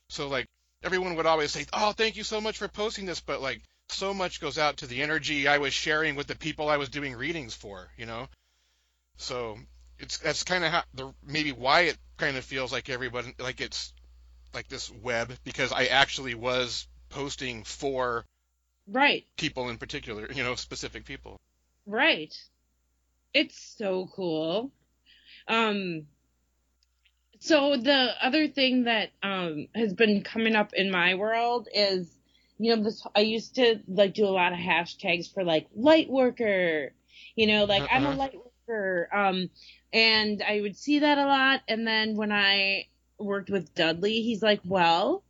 [0.09, 0.46] so like
[0.83, 4.12] everyone would always say, "Oh, thank you so much for posting this," but like so
[4.12, 7.14] much goes out to the energy I was sharing with the people I was doing
[7.14, 8.29] readings for, you know.
[9.18, 9.59] So
[9.99, 13.61] it's that's kind of how the maybe why it kind of feels like everybody like
[13.61, 13.92] it's
[14.55, 18.25] like this web because I actually was posting for
[18.88, 21.40] right, people in particular, you know, specific people.
[21.87, 22.35] right.
[23.33, 24.73] It's so cool.
[25.49, 26.07] Um,
[27.40, 32.16] so the other thing that um has been coming up in my world is,
[32.59, 36.09] you know, this I used to like do a lot of hashtags for like light
[36.09, 36.92] worker,
[37.37, 38.16] you know, like I'm a Uh-uh.
[38.16, 39.09] light worker.
[39.14, 39.51] Um,
[39.92, 41.62] and I would see that a lot.
[41.69, 42.87] And then when I
[43.19, 45.23] worked with Dudley, he's like, well,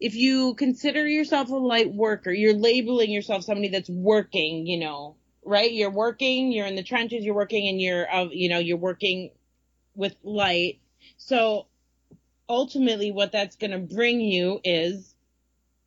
[0.00, 5.16] if you consider yourself a light worker, you're labeling yourself somebody that's working, you know,
[5.44, 5.72] right?
[5.72, 9.30] You're working, you're in the trenches, you're working, and you're, uh, you know, you're working
[9.94, 10.78] with light.
[11.16, 11.66] So
[12.48, 15.14] ultimately, what that's going to bring you is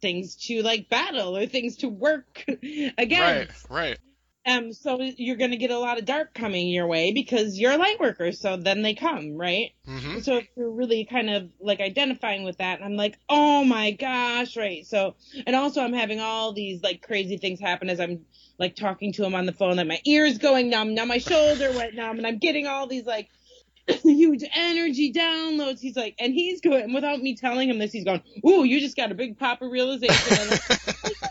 [0.02, 2.44] things to like battle or things to work
[2.98, 3.70] against.
[3.70, 4.00] Right, right.
[4.46, 7.78] Um, so you're gonna get a lot of dark coming your way because you're a
[7.78, 9.72] light worker, so then they come, right?
[9.86, 13.64] hmm So if you're really kind of like identifying with that, and I'm like, oh
[13.64, 14.86] my gosh, right?
[14.86, 18.26] So, and also I'm having all these like crazy things happen as I'm
[18.58, 21.72] like talking to him on the phone, that my ears going numb, now my shoulder
[21.74, 23.30] went numb, and I'm getting all these like
[24.04, 25.80] huge energy downloads.
[25.80, 28.96] He's like, and he's going, without me telling him this, he's going, ooh, you just
[28.96, 30.38] got a big pop of realization.
[30.40, 30.62] I'm like,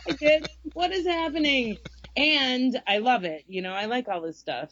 [0.09, 0.49] I did.
[0.75, 1.79] What is happening?
[2.17, 3.45] And I love it.
[3.49, 4.71] You know, I like all this stuff.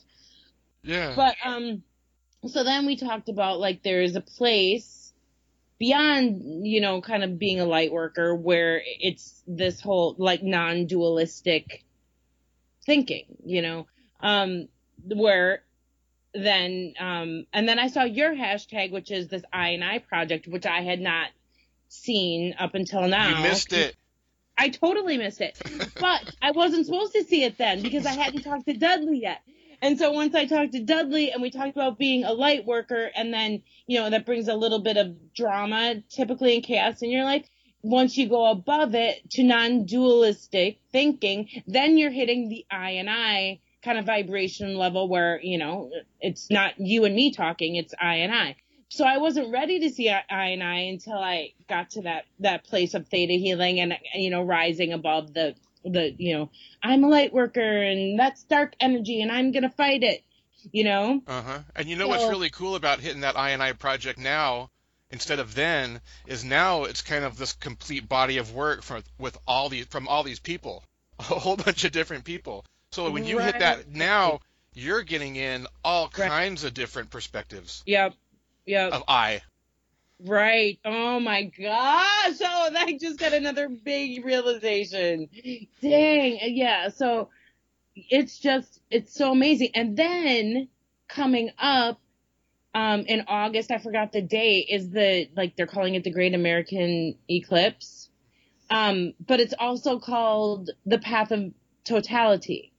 [0.83, 1.14] Yeah.
[1.14, 1.83] But um,
[2.46, 5.12] so then we talked about like there is a place
[5.79, 11.85] beyond you know kind of being a light worker where it's this whole like non-dualistic
[12.88, 13.87] thinking, you know,
[14.20, 14.68] um,
[15.05, 15.62] where
[16.35, 20.48] then um, and then I saw your hashtag, which is this I and I project,
[20.48, 21.29] which I had not
[21.88, 23.37] seen up until now.
[23.37, 23.94] you missed it.
[24.59, 25.57] I totally missed it.
[26.01, 29.40] But I wasn't supposed to see it then because I hadn't talked to Dudley yet.
[29.81, 33.11] And so once I talked to Dudley and we talked about being a light worker
[33.14, 37.11] and then, you know, that brings a little bit of drama typically in chaos in
[37.11, 37.47] your life.
[37.83, 43.61] Once you go above it to non-dualistic thinking, then you're hitting the I and I
[43.85, 48.16] kind of vibration level where, you know, it's not you and me talking, it's I
[48.16, 48.57] and I
[48.88, 52.64] so I wasn't ready to see I and I until I got to that that
[52.64, 56.51] place of theta healing and you know rising above the the you know
[56.83, 60.22] I'm a light worker and that's dark energy and I'm gonna fight it,
[60.72, 61.22] you know.
[61.27, 61.59] Uh huh.
[61.77, 64.70] And you know what's really cool about hitting that I and I project now
[65.11, 69.37] instead of then is now it's kind of this complete body of work from with
[69.46, 70.83] all these from all these people,
[71.18, 72.64] a whole bunch of different people.
[72.92, 74.40] So when you hit that now,
[74.74, 76.29] you're getting in all Right.
[76.29, 78.14] kinds of different perspectives Yep.
[78.69, 78.93] Yep.
[78.93, 79.41] of I.
[80.25, 80.79] Right.
[80.85, 82.37] Oh my gosh.
[82.43, 85.29] Oh, I just got another big realization.
[85.81, 86.39] Dang.
[86.43, 86.91] Yeah.
[86.91, 87.31] So
[87.95, 89.71] it's just, it's so amazing.
[89.75, 90.69] And then
[91.09, 92.01] coming up,
[92.75, 96.35] um, in August, I forgot the date, is the, like, they're calling it the Great
[96.35, 98.11] American Eclipse.
[98.71, 101.53] Um, but it's also called the Path of
[101.85, 102.73] Totality.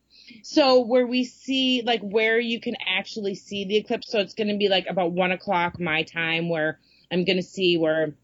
[0.44, 4.12] So where we see like where you can actually see the eclipse.
[4.12, 6.80] So it's going to be like about one o'clock my time where
[7.12, 8.16] I'm going to see where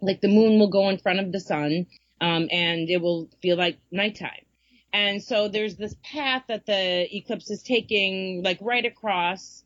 [0.00, 1.86] like the moon will go in front of the sun,
[2.20, 4.44] um, and it will feel like nighttime.
[4.92, 9.64] And so there's this path that the eclipse is taking like right across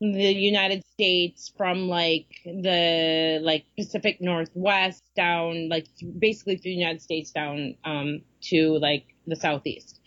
[0.00, 5.86] the United States from like the like Pacific Northwest down like
[6.18, 10.00] basically through the United States down um to like the southeast.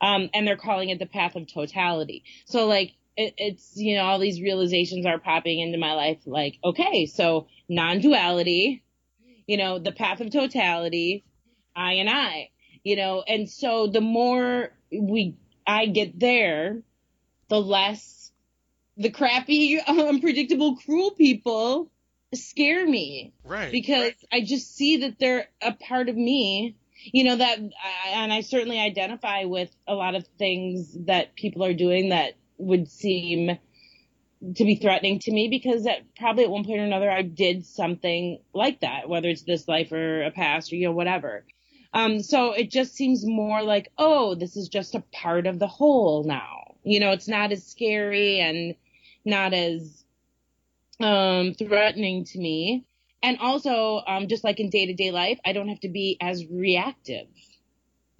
[0.00, 2.24] Um and they're calling it the path of totality.
[2.46, 6.58] So like it, it's you know all these realizations are popping into my life like
[6.64, 8.82] okay, so non-duality,
[9.46, 11.24] you know, the path of totality,
[11.76, 12.50] I and I,
[12.84, 16.82] you know, and so the more we I get there,
[17.48, 18.32] the less
[18.96, 21.90] the crappy, unpredictable, cruel people
[22.34, 23.72] scare me Right.
[23.72, 26.76] because I just see that they're a part of me.
[27.04, 31.74] You know that, and I certainly identify with a lot of things that people are
[31.74, 33.58] doing that would seem
[34.54, 37.66] to be threatening to me because at probably at one point or another I did
[37.66, 41.44] something like that, whether it's this life or a past or you know whatever.
[41.92, 45.66] Um, so it just seems more like, oh, this is just a part of the
[45.66, 46.76] whole now.
[46.84, 48.74] You know, it's not as scary and
[49.24, 50.04] not as
[51.00, 52.84] um threatening to me.
[53.22, 56.16] And also, um, just like in day to day life, I don't have to be
[56.20, 57.26] as reactive.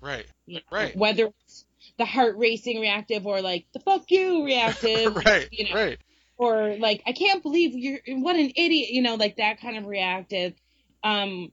[0.00, 0.26] Right.
[0.46, 0.96] you know, Right.
[0.96, 1.64] Whether it's
[1.98, 5.14] the heart racing reactive or like the fuck you reactive.
[5.24, 5.48] right.
[5.50, 5.98] You know, Right.
[6.36, 9.86] or like I can't believe you're what an idiot, you know, like that kind of
[9.86, 10.54] reactive.
[11.02, 11.52] Um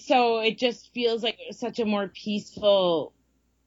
[0.00, 3.12] so it just feels like such a more peaceful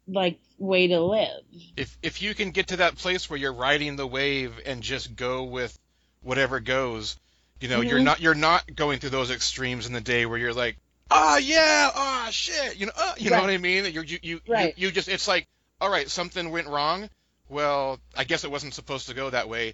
[0.07, 1.43] like way to live.
[1.77, 5.15] If if you can get to that place where you're riding the wave and just
[5.15, 5.77] go with
[6.21, 7.17] whatever goes,
[7.59, 8.05] you know, you're Mhm.
[8.05, 10.77] not you're not going through those extremes in the day where you're like,
[11.11, 13.85] ah yeah, ah shit, you know, uh, you know what I mean?
[13.91, 14.73] You're, you you Right.
[14.77, 15.47] you you just it's like,
[15.81, 17.09] all right, something went wrong.
[17.49, 19.73] Well, I guess it wasn't supposed to go that way.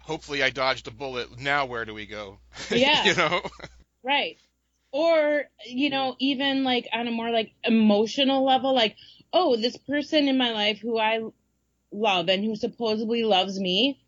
[0.00, 1.38] Hopefully, I dodged a bullet.
[1.40, 2.38] Now where do we go?
[2.70, 3.04] Yeah.
[3.04, 3.42] you know.
[4.02, 4.38] Right.
[4.92, 8.96] Or, you know, even like on a more like emotional level, like,
[9.32, 11.20] oh, this person in my life who I
[11.92, 14.00] love and who supposedly loves me,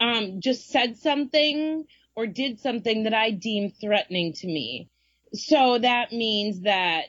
[0.00, 1.86] um, just said something
[2.18, 4.88] or did something that I deem threatening to me.
[5.34, 7.04] So that means that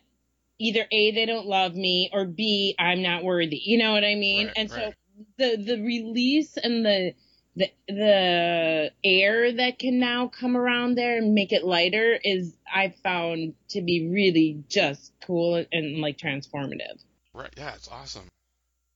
[0.59, 3.59] either A, they don't love me or B, I'm not worthy.
[3.65, 4.47] You know what I mean?
[4.47, 4.93] Right, and so
[5.39, 7.13] the, the release and the,
[7.55, 12.93] the the air that can now come around there and make it lighter is I
[13.03, 16.99] found to be really just cool and like transformative.
[17.33, 17.51] Right.
[17.57, 18.27] Yeah, it's awesome.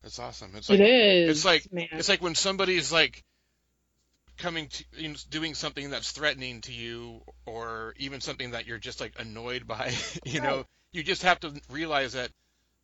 [0.04, 0.52] It's awesome.
[0.56, 1.38] It's like it is.
[1.38, 1.88] it's like man.
[1.94, 3.24] it's like when somebody's like
[4.38, 8.78] coming to you know, doing something that's threatening to you or even something that you're
[8.78, 9.94] just like annoyed by
[10.26, 12.30] you know you just have to realize that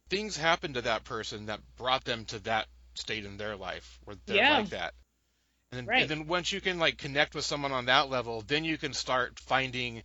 [0.10, 4.16] things happen to that person that brought them to that state in their life where
[4.26, 4.58] they're Yeah.
[4.60, 4.94] like that
[5.72, 6.02] and then, Right.
[6.02, 8.94] and then once you can like connect with someone on that level then you can
[8.94, 10.04] start finding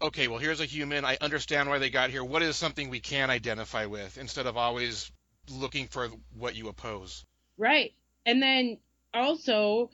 [0.00, 3.00] okay well here's a human i understand why they got here what is something we
[3.00, 5.10] can identify with instead of always
[5.50, 7.24] looking for what you oppose
[7.56, 7.92] right.
[8.26, 8.78] And then
[9.14, 9.90] also,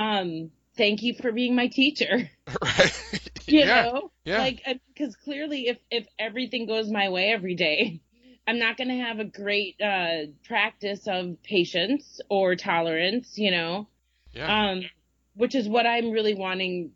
[0.00, 2.30] um, thank you for being my teacher.
[2.62, 2.92] right
[3.46, 4.38] You yeah know, yeah.
[4.38, 4.62] like
[4.94, 8.00] because clearly, if if everything goes my way every day,
[8.46, 13.38] I'm not going to have a great uh, practice of patience or tolerance.
[13.38, 13.88] You know,
[14.32, 14.82] yeah um,
[15.34, 16.92] which is what I'm really wanting,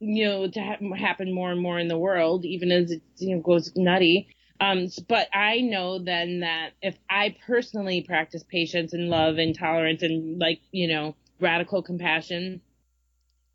[0.00, 3.36] you know, to ha- happen more and more in the world, even as it you
[3.36, 4.28] know goes nutty.
[4.60, 10.02] Um, but I know then that if I personally practice patience and love and tolerance
[10.02, 12.62] and like you know radical compassion,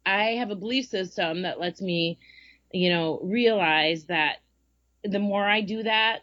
[0.06, 2.20] I have a belief system that lets me,
[2.72, 4.38] you know, realize that
[5.04, 6.20] the more I do that,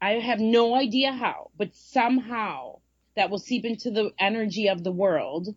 [0.00, 2.80] I have no idea how, but somehow
[3.16, 5.48] that will seep into the energy of the world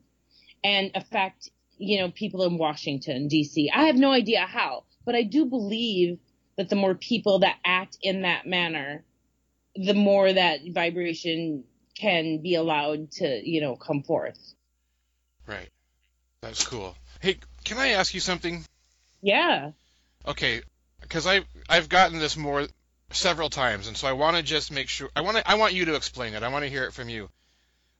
[0.64, 3.70] and affect, you know, people in Washington, D.C.
[3.74, 6.20] I have no idea how, but I do believe
[6.58, 9.04] that the more people that act in that manner,
[9.76, 11.64] the more that vibration
[11.96, 14.54] can be allowed to, you know, come forth.
[15.48, 15.70] Right.
[16.42, 16.96] That's cool.
[17.22, 18.64] Hey, can I ask you something?
[19.22, 19.72] Yeah.
[20.26, 20.62] Okay,
[21.02, 22.68] because I I've gotten this more
[23.12, 25.10] several times, and so I want to just make sure.
[25.16, 26.44] I want to I want you to explain it.
[26.44, 27.30] I want to hear it from you.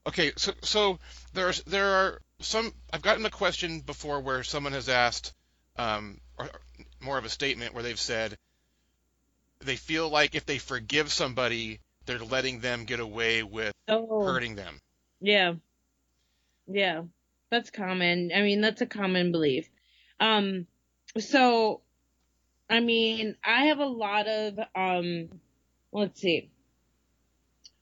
[0.06, 0.98] Okay, so so
[1.32, 2.72] there's there are some.
[2.92, 5.32] I've gotten a question before where someone has asked,
[5.76, 6.48] um, or
[7.00, 8.36] more of a statement where they've said
[9.60, 14.24] they feel like if they forgive somebody, they're letting them get away with Oh.
[14.24, 14.78] hurting them.
[15.20, 15.54] Yeah.
[16.68, 17.02] Yeah.
[17.50, 18.30] That's common.
[18.34, 19.68] I mean, that's a common belief.
[20.20, 20.66] Um
[21.18, 21.82] so
[22.70, 25.28] I mean, I have a lot of um
[25.92, 26.50] let's see.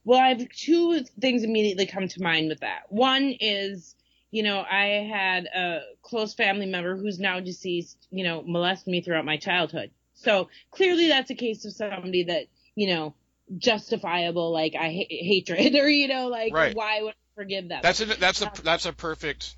[0.05, 2.83] Well, I have two things immediately come to mind with that.
[2.91, 3.97] One is,
[4.31, 9.01] you know, I had a close family member who's now deceased, you know, molested me
[9.01, 9.91] throughout my childhood.
[10.15, 13.15] So clearly that's a case of somebody that, you know,
[13.59, 16.75] justifiable like I ha- hatred or you know like Right.
[16.75, 17.81] why would forgive them?
[17.83, 19.55] That's a that's a that's a perfect.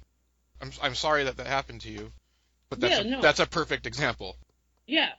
[0.61, 2.12] I'm I'm sorry that that happened to you,
[2.69, 3.21] but that's Yeah, a, no.
[3.23, 4.37] that's a perfect example.
[4.87, 5.11] Yeah.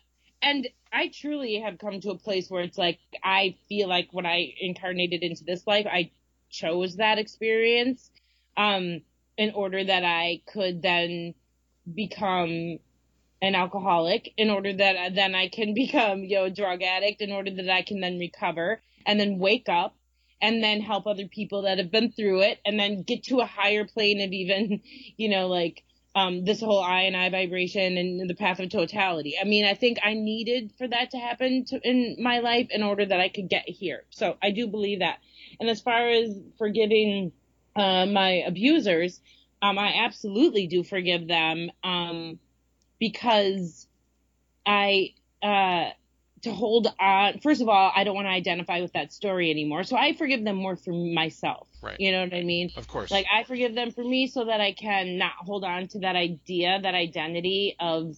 [0.42, 4.26] And I truly have come to a place where it's like I feel like when
[4.26, 6.12] I incarnated into this life, I
[6.50, 8.12] chose that experience
[8.58, 9.02] um
[9.38, 11.34] in order that I could then
[11.92, 12.80] become
[13.42, 17.32] an alcoholic in order that then I can become, you know, a drug addict in
[17.32, 19.96] order that I can then recover and then wake up
[20.42, 23.46] and then help other people that have been through it and then get to a
[23.46, 24.82] higher plane of even,
[25.18, 25.84] you know, like
[26.16, 29.36] um, this whole I and I vibration and the path of totality.
[29.40, 32.84] I mean, I think I needed for that to happen to, in my life in
[32.84, 34.04] order that I could get here.
[34.10, 35.20] So I do believe that.
[35.60, 37.32] And as far as forgiving
[37.76, 39.20] uh, my abusers,
[39.62, 42.40] um, I absolutely do forgive them um,
[43.00, 43.88] because
[44.66, 45.92] I uh,
[46.44, 47.40] to hold on.
[47.40, 50.44] First of all, I don't want to identify with that story anymore, so I forgive
[50.44, 51.68] them more for myself.
[51.82, 52.00] Right.
[52.00, 52.72] You know what I mean?
[52.76, 53.12] Of course.
[53.12, 56.16] Like I forgive them for me so that I can not hold on to that
[56.16, 58.16] idea, that identity of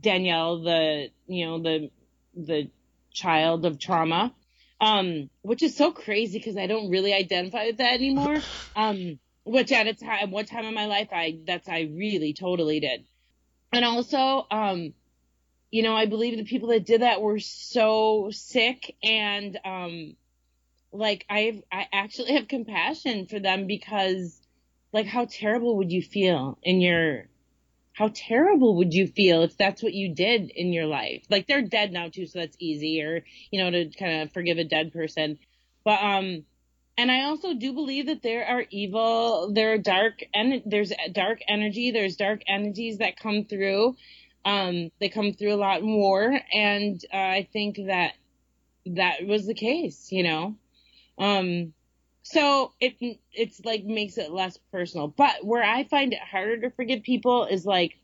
[0.00, 1.90] Danielle, the you know the
[2.36, 2.70] the
[3.12, 4.34] child of trauma,
[4.80, 8.38] um, which is so crazy because I don't really identify with that anymore.
[8.76, 12.80] Um, which at a time, one time in my life, I that's I really totally
[12.80, 13.04] did,
[13.72, 14.94] and also, um,
[15.70, 20.16] you know, I believe the people that did that were so sick and um
[20.92, 24.40] like I I actually have compassion for them because
[24.92, 27.28] like how terrible would you feel in your
[27.92, 31.24] how terrible would you feel if that's what you did in your life?
[31.28, 34.58] Like they're dead now too, so that's easy or you know to kind of forgive
[34.58, 35.38] a dead person.
[35.84, 36.44] But um
[36.96, 41.40] and I also do believe that there are evil, there are dark and there's dark
[41.46, 43.94] energy, there's dark energies that come through.
[44.48, 48.14] Um they come through a lot more and uh, I think that
[48.86, 50.56] that was the case, you know.
[51.18, 51.72] Um,
[52.22, 52.94] so it
[53.32, 55.08] it's like makes it less personal.
[55.08, 57.98] But where I find it harder to forgive people is like,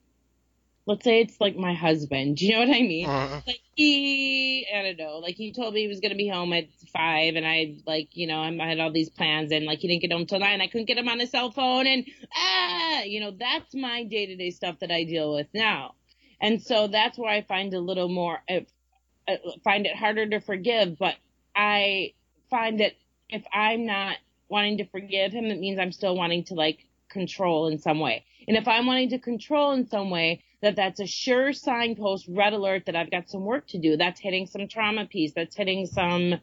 [0.87, 2.37] let's say it's like my husband.
[2.39, 3.07] Do you know what I mean?
[3.07, 5.19] Uh, Like he, I don't know.
[5.19, 8.27] Like he told me he was gonna be home at five, and I like you
[8.27, 10.61] know I had all these plans, and like he didn't get home till nine.
[10.61, 14.27] I couldn't get him on his cell phone, and ah, you know that's my day
[14.27, 15.95] to day stuff that I deal with now.
[16.41, 18.61] And so that's where I find a little more, uh,
[19.63, 21.15] find it harder to forgive, but
[21.55, 22.13] I
[22.51, 22.93] find that
[23.29, 24.17] if I'm not
[24.49, 28.25] wanting to forgive him, it means I'm still wanting to like control in some way.
[28.47, 32.53] And if I'm wanting to control in some way, that that's a sure signpost, red
[32.53, 33.97] alert that I've got some work to do.
[33.97, 35.33] That's hitting some trauma piece.
[35.35, 36.41] That's hitting some,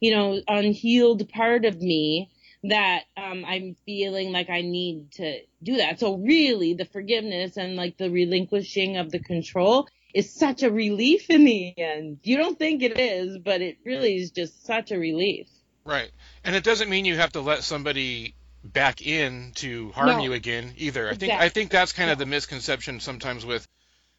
[0.00, 2.30] you know, unhealed part of me
[2.64, 6.00] that um, I'm feeling like I need to do that.
[6.00, 11.28] So really, the forgiveness and like the relinquishing of the control is such a relief
[11.28, 12.20] in the end.
[12.22, 15.48] You don't think it is, but it really is just such a relief.
[15.84, 16.10] Right.
[16.44, 20.22] And it doesn't mean you have to let somebody back in to harm No.
[20.22, 21.06] you again either.
[21.06, 21.46] I think Exactly.
[21.46, 23.68] I think that's kind of the misconception sometimes with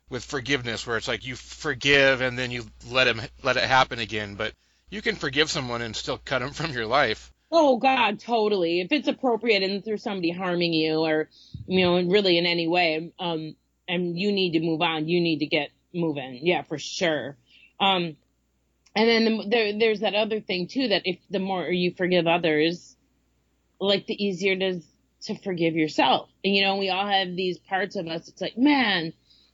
[0.07, 3.97] with forgiveness where it's like you forgive and then you let him let it happen
[3.97, 4.53] again, but
[4.91, 7.31] you can forgive someone and still cut them from your life.
[7.57, 8.81] Oh God, totally.
[8.81, 11.29] If it's appropriate and there's somebody harming you or,
[11.67, 13.55] you know, really in any way, um,
[13.87, 16.41] and you need to move on, you need to get moving.
[16.43, 17.37] Yeah, for sure.
[17.79, 18.17] Um,
[18.93, 22.27] and then the, there, there's that other thing too, that if the more you forgive
[22.27, 22.97] others,
[23.79, 24.85] like the easier it is
[25.23, 26.29] to forgive yourself.
[26.43, 28.27] And you know, we all have these parts of us.
[28.27, 29.13] It's like, man,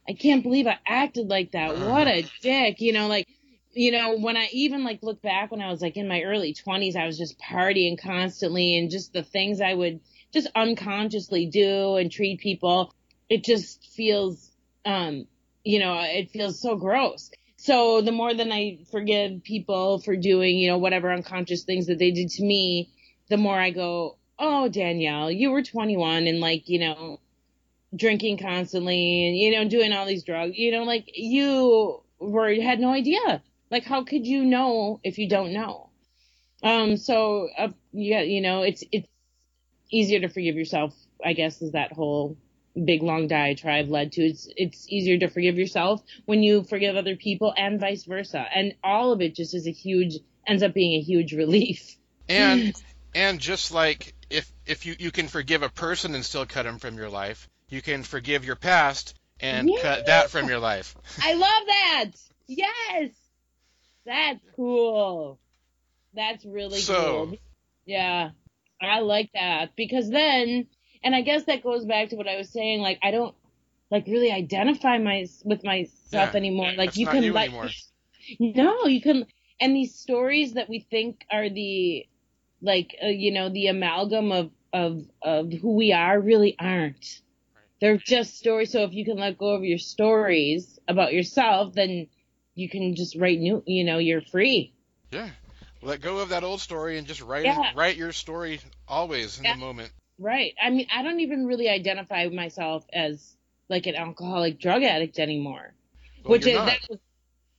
[0.09, 1.77] I can't believe I acted like that.
[1.77, 2.81] What a dick.
[2.81, 3.27] You know, like,
[3.74, 6.53] you know, when I even like look back when I was like in my early
[6.53, 10.01] 20s, I was just partying constantly and just the things I would
[10.34, 12.93] just unconsciously do and treat people.
[13.30, 14.51] It just feels,
[14.86, 15.26] um,
[15.63, 17.32] you know, it feels so gross.
[17.57, 21.99] So the more than I forgive people for doing, you know, whatever unconscious things that
[21.99, 22.89] they did to me,
[23.30, 27.19] the more I go, oh, Danielle, you were 21 and like, you know,
[27.95, 32.80] drinking constantly and, you know, doing all these drugs, you know, like you were, had
[32.80, 33.41] no idea.
[33.72, 35.89] Like, how could you know if you don't know?
[36.61, 39.07] Um, so, uh, yeah, you know, it's, it's
[39.89, 40.93] easier to forgive yourself,
[41.24, 42.38] I guess, is that whole
[42.86, 44.22] big long diatribe led to.
[44.22, 48.45] It's, it's easier to forgive yourself when you forgive other people and vice versa.
[48.53, 50.15] And all of it just is a huge,
[50.45, 51.95] ends up being a huge relief.
[52.30, 52.74] And
[53.15, 56.78] and just like if if you you can forgive a person and still cut them
[56.80, 59.82] from your life, you can forgive your past and Yeah.
[59.82, 60.95] cut that from your life.
[61.24, 62.11] I love that.
[62.47, 63.09] Yes.
[64.05, 65.39] That's cool.
[66.13, 67.37] That's really So- cool.
[67.85, 68.31] Yeah.
[68.81, 70.67] I like that because then,
[71.03, 72.81] and I guess that goes back to what I was saying.
[72.81, 73.35] Like, I don't
[73.91, 76.35] like really identify my with myself Yeah.
[76.35, 76.71] anymore.
[76.75, 77.69] Like, you can you like, anymore.
[78.39, 79.25] no, you can,
[79.59, 82.07] and these stories that we think are the,
[82.61, 87.21] like, uh, you know, the amalgam of of of who we are really aren't.
[87.81, 88.71] They're just stories.
[88.71, 92.07] So if you can let go of your stories about yourself, then
[92.62, 93.64] you can just write new.
[93.66, 94.74] You know, you're free.
[95.12, 95.30] Yeah.
[95.82, 97.72] Let go of that old story and just write Yeah.
[97.76, 99.53] write your story always in Yeah.
[99.53, 99.91] the moment.
[100.20, 100.53] Right.
[100.62, 103.36] I mean, I don't even really identify myself as
[103.68, 105.74] like an alcoholic drug addict anymore.
[106.24, 106.68] Well, which is not.
[106.68, 106.99] that was,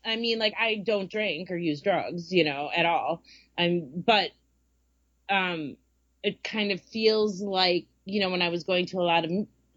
[0.04, 3.22] I mean, like I don't drink or use drugs, you know, at all.
[3.58, 4.30] I'm, but,
[5.28, 5.76] um,
[6.22, 9.30] it kind of feels like, you know, when I was going to a lot of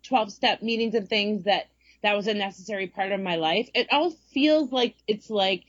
[0.04, 1.70] 12 step meetings and things that
[2.06, 3.70] that was a necessary part of my life.
[3.74, 5.64] It all feels like it's like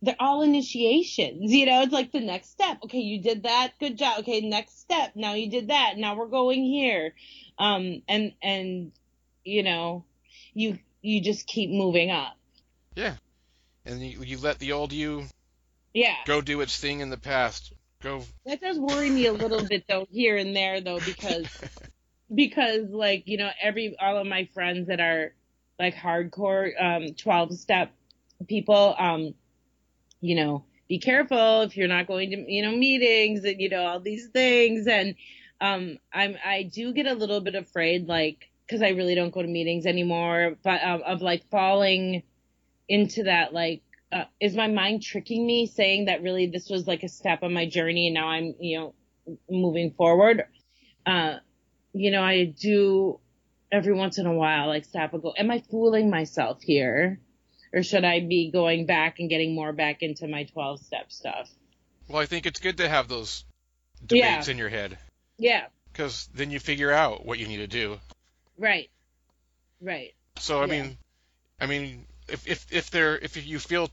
[0.00, 2.78] they're all initiations, you know, it's like the next step.
[2.84, 3.72] Okay, you did that.
[3.80, 4.20] Good job.
[4.20, 5.12] Okay, next step.
[5.16, 5.94] Now you did that.
[5.96, 7.14] Now we're going here.
[7.58, 8.92] Um, and, and,
[9.44, 10.04] you know,
[10.54, 12.36] you, you just keep moving up.
[12.94, 13.14] Yeah.
[13.84, 15.24] And you, you let the old you
[15.94, 16.14] Yeah.
[16.26, 17.72] go do its thing in the past.
[18.00, 21.44] Go That does worry me a little bit though, here and there though, because
[22.34, 25.32] because like you know every all of my friends that are
[25.78, 27.92] like hardcore um 12 step
[28.48, 29.34] people um
[30.20, 33.84] you know be careful if you're not going to you know meetings and you know
[33.84, 34.86] all these things.
[34.86, 35.14] And
[35.60, 39.42] um i'm i do get a little bit afraid like because i really don't go
[39.42, 42.22] to meetings anymore but um, of like falling
[42.88, 47.02] into that like uh, is my mind tricking me saying that really this was like
[47.02, 48.94] a step on my journey and now i'm you know
[49.50, 50.44] moving forward?
[51.06, 51.36] Uh
[51.98, 53.18] you know i do
[53.72, 57.20] every once in a while like stop and go am i fooling myself here
[57.72, 61.48] or should i be going back and getting more back into my 12 step stuff
[62.08, 63.44] Well, I think it's good to have those
[64.10, 64.30] Yeah.
[64.32, 64.96] debates in your head
[65.38, 67.98] yeah because then you figure out what you need to do.
[68.56, 68.88] right
[69.80, 70.82] right So I Yeah.
[70.82, 70.98] mean,
[71.60, 73.90] I mean, if if if there if you feel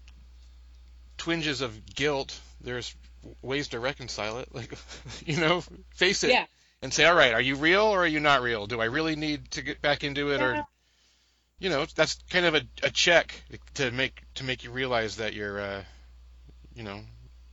[1.18, 2.96] twinges of guilt, there's
[3.42, 4.54] ways to reconcile it.
[4.54, 4.72] Like,
[5.26, 5.64] you know,
[5.96, 6.46] face it yeah
[6.82, 8.68] and say, all right, are you real or are you not real?
[8.68, 10.46] Do I really need to get back into it, Yeah.
[10.46, 10.66] or
[11.58, 13.34] you know, that's kind of a, a check
[13.76, 15.84] to make to make you realize that you're, uh,
[16.76, 17.00] you know,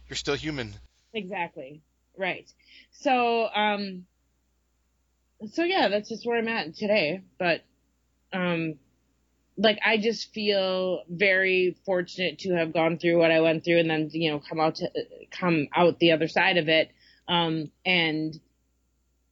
[0.09, 0.75] you're still human.
[1.15, 1.83] Exactly.
[2.19, 2.51] Right.
[2.91, 4.07] So, um,
[5.53, 7.23] so yeah, that's just where I'm at today.
[7.39, 7.63] But,
[8.33, 8.75] um,
[9.57, 13.89] like I just feel very fortunate to have gone through what I went through and
[13.89, 14.91] then, you know, come out to,
[15.31, 16.91] come out the other side of it.
[17.29, 18.39] Um, and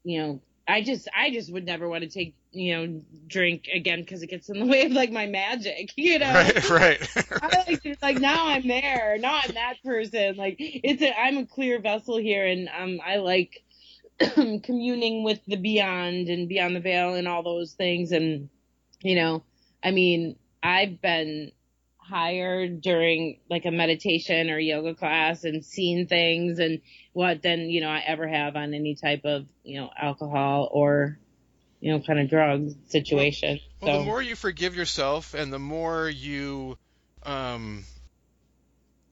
[0.05, 4.01] you know, I just I just would never want to take you know drink again
[4.01, 6.33] because it gets in the way of like my magic, you know.
[6.33, 7.17] Right, right.
[7.43, 10.37] I like to, like now I'm there, now I'm that person.
[10.37, 13.63] Like it's a I'm a clear vessel here, and um I like
[14.19, 18.49] communing with the beyond and beyond the veil and all those things, and
[19.03, 19.43] you know,
[19.83, 21.53] I mean, I've been
[22.11, 26.81] higher during like a meditation or yoga class and seen things and
[27.13, 31.19] what than you know I ever have on any type of you know alcohol or
[31.81, 33.61] you know kind of drug situation.
[33.81, 36.77] Well, so the more you forgive yourself and the more you,
[37.25, 37.85] um,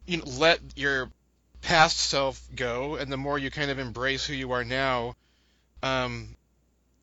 [0.06, 1.10] you know, let your
[1.62, 5.14] past self go, and the more you kind of embrace who you are now,
[5.82, 6.28] um,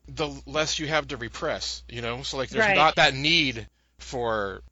[0.08, 1.82] the less you have to repress.
[1.88, 2.76] You know, so like there's Right.
[2.76, 3.66] not that need
[3.98, 4.62] for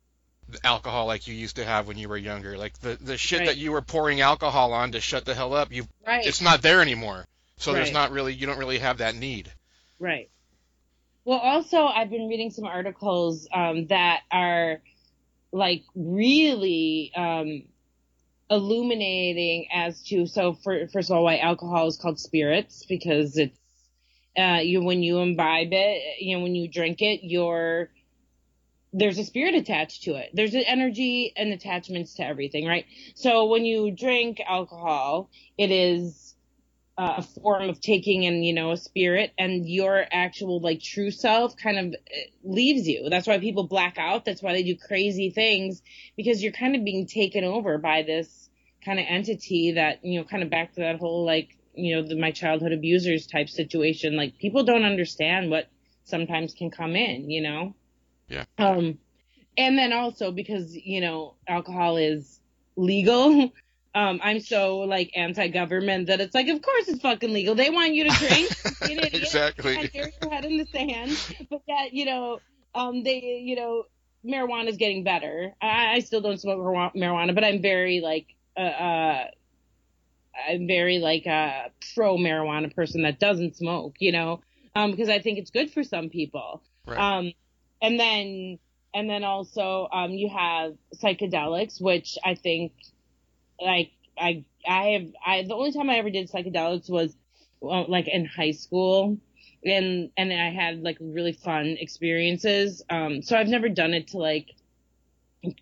[0.63, 2.57] alcohol like you used to have when you were younger.
[2.57, 3.47] Like the the shit Right.
[3.49, 6.63] that you were pouring alcohol on to shut the hell up, you right, it's not
[6.63, 7.25] there anymore.
[7.57, 9.51] So there's not really you don't really have that need.
[9.99, 10.31] right.
[11.27, 14.83] Well, also I've been reading some articles um, that are
[15.53, 17.63] like really um,
[18.51, 23.57] illuminating as to so for, first of all why alcohol is called spirits because it's
[24.37, 27.89] uh, you when you imbibe it, you know, when you drink it, you're
[28.97, 30.31] there's a spirit attached to it.
[30.33, 32.87] There's an energy and attachments to everything, right?
[33.17, 36.37] So when you drink alcohol, it is
[36.97, 41.57] a form of taking in, you know, a spirit, and your actual like true self
[41.57, 43.09] kind of uh, leaves you.
[43.11, 44.25] That's why people black out.
[44.25, 45.83] That's why they do crazy things
[46.17, 48.49] because you're kind of being taken over by this
[48.85, 52.07] kind of entity that you know, kind of back to that whole like you know,
[52.07, 54.17] the my childhood abusers type situation.
[54.17, 55.67] Like people don't understand what
[56.05, 57.75] sometimes can come in, you know.
[58.35, 58.45] Yeah.
[58.59, 58.99] Um,
[59.57, 62.41] and then also because you know alcohol is
[62.77, 63.53] legal.
[63.97, 67.55] Um, I'm so like anti-government that it's like, of course it's fucking legal.
[67.55, 68.51] They want you to drink.
[68.83, 69.15] An idiot.
[69.15, 69.77] exactly.
[69.77, 71.17] And bury your head in the sand.
[71.49, 72.41] But that, you know,
[72.75, 73.85] um, they, you know,
[74.27, 75.55] marijuana is getting better.
[75.63, 79.25] I, I still don't smoke marijuana- marijuana, but I'm very like, uh, uh,
[80.51, 84.41] I'm very like a pro marijuana person that doesn't smoke, you know,
[84.75, 86.63] um, because I think it's good for some people.
[86.85, 86.99] Right.
[86.99, 87.33] Um,
[87.85, 88.59] and then,
[88.95, 92.73] and then also, um, you have psychedelics, which I think,
[93.61, 97.15] like, I, I have, I, the only time I ever did psychedelics was,
[97.61, 99.19] well, like in high school.
[99.67, 102.83] And, and I had like really fun experiences.
[102.89, 104.49] Um, so I've never done it to like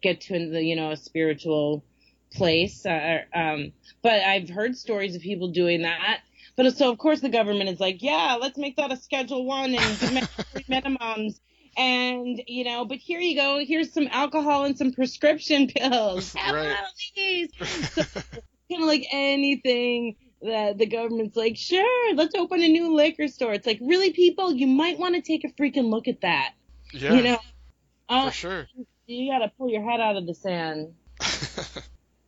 [0.00, 1.84] get to the, you know, a spiritual
[2.32, 2.86] place.
[2.86, 6.20] Uh, um, but I've heard stories of people doing that.
[6.56, 9.74] But so of course the government is like, yeah, let's make that a schedule one
[9.74, 9.78] and
[10.70, 11.40] minimums.
[11.76, 13.58] And you know, but here you go.
[13.64, 16.32] Here's some alcohol and some prescription pills.
[16.36, 16.68] Have Right.
[16.68, 16.76] one
[18.04, 18.24] of.
[18.70, 23.52] Kind of like anything that the government's like, sure, let's open a new liquor store.
[23.52, 26.52] It's like, really, people, you might want to take a freaking look at that.
[26.92, 27.38] yeah, You know,
[28.08, 28.66] uh, for sure.
[29.06, 30.94] you got to pull your head out of the sand.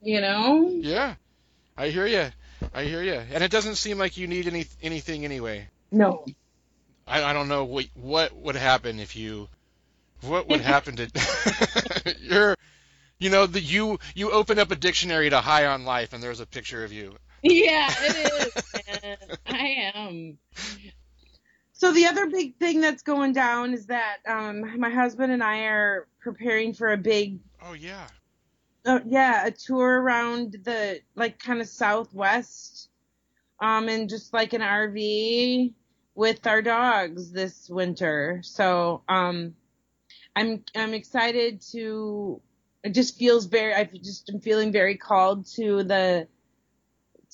[0.06, 0.68] You know?
[0.70, 1.14] yeah,
[1.78, 2.26] I hear you.
[2.74, 3.14] I hear you.
[3.32, 5.66] And it doesn't seem like you need any anything anyway.
[5.90, 6.26] No.
[7.06, 9.48] I, I don't know what what would happen if you
[10.22, 12.56] what would happen to you're
[13.18, 16.40] you know the you you open up a dictionary to high on life and there's
[16.40, 17.14] a picture of you.
[17.42, 18.72] Yeah, it is.
[19.02, 19.16] man.
[19.46, 20.38] I am.
[21.72, 25.64] So the other big thing that's going down is that um, my husband and I
[25.64, 28.06] are preparing for a big, Oh yeah.
[28.86, 32.88] uh, yeah, a tour around the like kind of southwest,
[33.60, 35.72] um, and just like an RV
[36.14, 38.40] with our dogs this winter.
[38.42, 39.54] So um,
[40.36, 42.40] I'm I'm excited to.
[42.82, 43.74] It just feels very.
[43.74, 46.28] I've just am feeling very called to the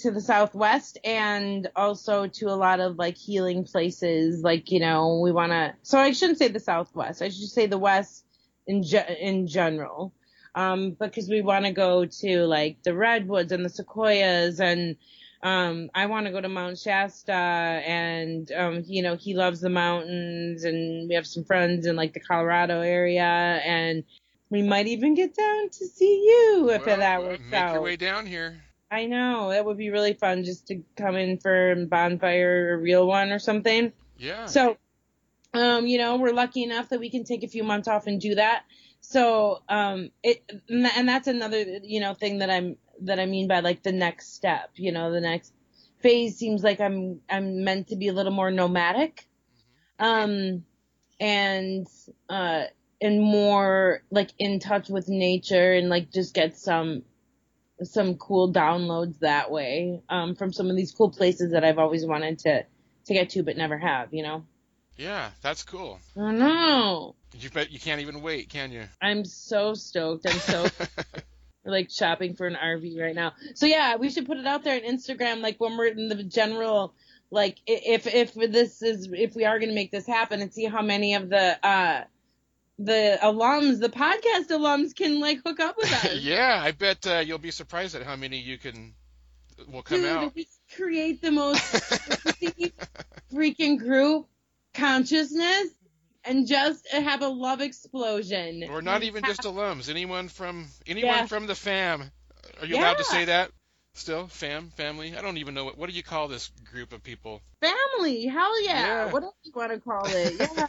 [0.00, 5.20] to the southwest and also to a lot of like healing places like you know
[5.22, 8.24] we want to so i shouldn't say the southwest i should say the west
[8.66, 10.12] in ge- in general
[10.54, 14.96] um because we want to go to like the redwoods and the sequoias and
[15.42, 19.70] um i want to go to mount shasta and um you know he loves the
[19.70, 24.04] mountains and we have some friends in like the colorado area and
[24.50, 27.74] we might even get down to see you if Well, that uh, works make out
[27.74, 28.60] your way down here.
[28.90, 32.76] I know that would be really fun just to come in for a bonfire, a
[32.76, 33.92] real one or something.
[34.18, 34.46] Yeah.
[34.46, 34.76] So,
[35.54, 38.20] um, you know, we're lucky enough that we can take a few months off and
[38.20, 38.64] do that.
[39.00, 43.60] So, um, it and that's another you know thing that I'm that I mean by
[43.60, 44.70] like the next step.
[44.76, 45.52] You know, the next
[46.00, 49.26] phase seems like I'm I'm meant to be a little more nomadic,
[49.98, 50.64] um,
[51.18, 51.86] and
[52.28, 52.64] uh,
[53.00, 57.02] and more like in touch with nature and like just get some
[57.82, 62.04] some cool downloads that way um, from some of these cool places that I've always
[62.04, 62.64] wanted to
[63.06, 64.12] to get to but never have.
[64.12, 64.44] You know.
[64.96, 65.98] Yeah, that's cool.
[66.16, 67.14] I know.
[67.38, 68.84] You bet you can't even wait, can you?
[69.00, 70.26] I'm so stoked.
[70.26, 70.66] I'm so
[71.64, 73.32] like shopping for an RV right now.
[73.54, 76.22] So yeah, we should put it out there on Instagram, like when we're in the
[76.22, 76.94] general,
[77.30, 80.64] like if if this is if we are going to make this happen, and see
[80.64, 82.04] how many of the uh
[82.78, 86.14] the alums, the podcast alums, can like hook up with us.
[86.20, 88.94] yeah, I bet uh, you'll be surprised at how many you can
[89.70, 90.34] will come Dude, out.
[90.34, 91.60] just create the most
[93.32, 94.26] freaking group
[94.72, 95.68] consciousness
[96.24, 98.64] and just have a love explosion.
[98.70, 99.88] Or not even just alums.
[99.88, 101.26] Anyone from anyone Yeah.
[101.26, 102.10] from the fam.
[102.60, 103.50] Are you allowed to say that?
[103.94, 105.16] Still, fam, family.
[105.16, 105.76] I don't even know what.
[105.76, 107.42] What do you call this group of people?
[107.60, 108.26] family.
[108.26, 108.86] Hell yeah.
[109.06, 109.12] Yeah.
[109.12, 110.34] What else you want to call it?
[110.56, 110.66] Yeah.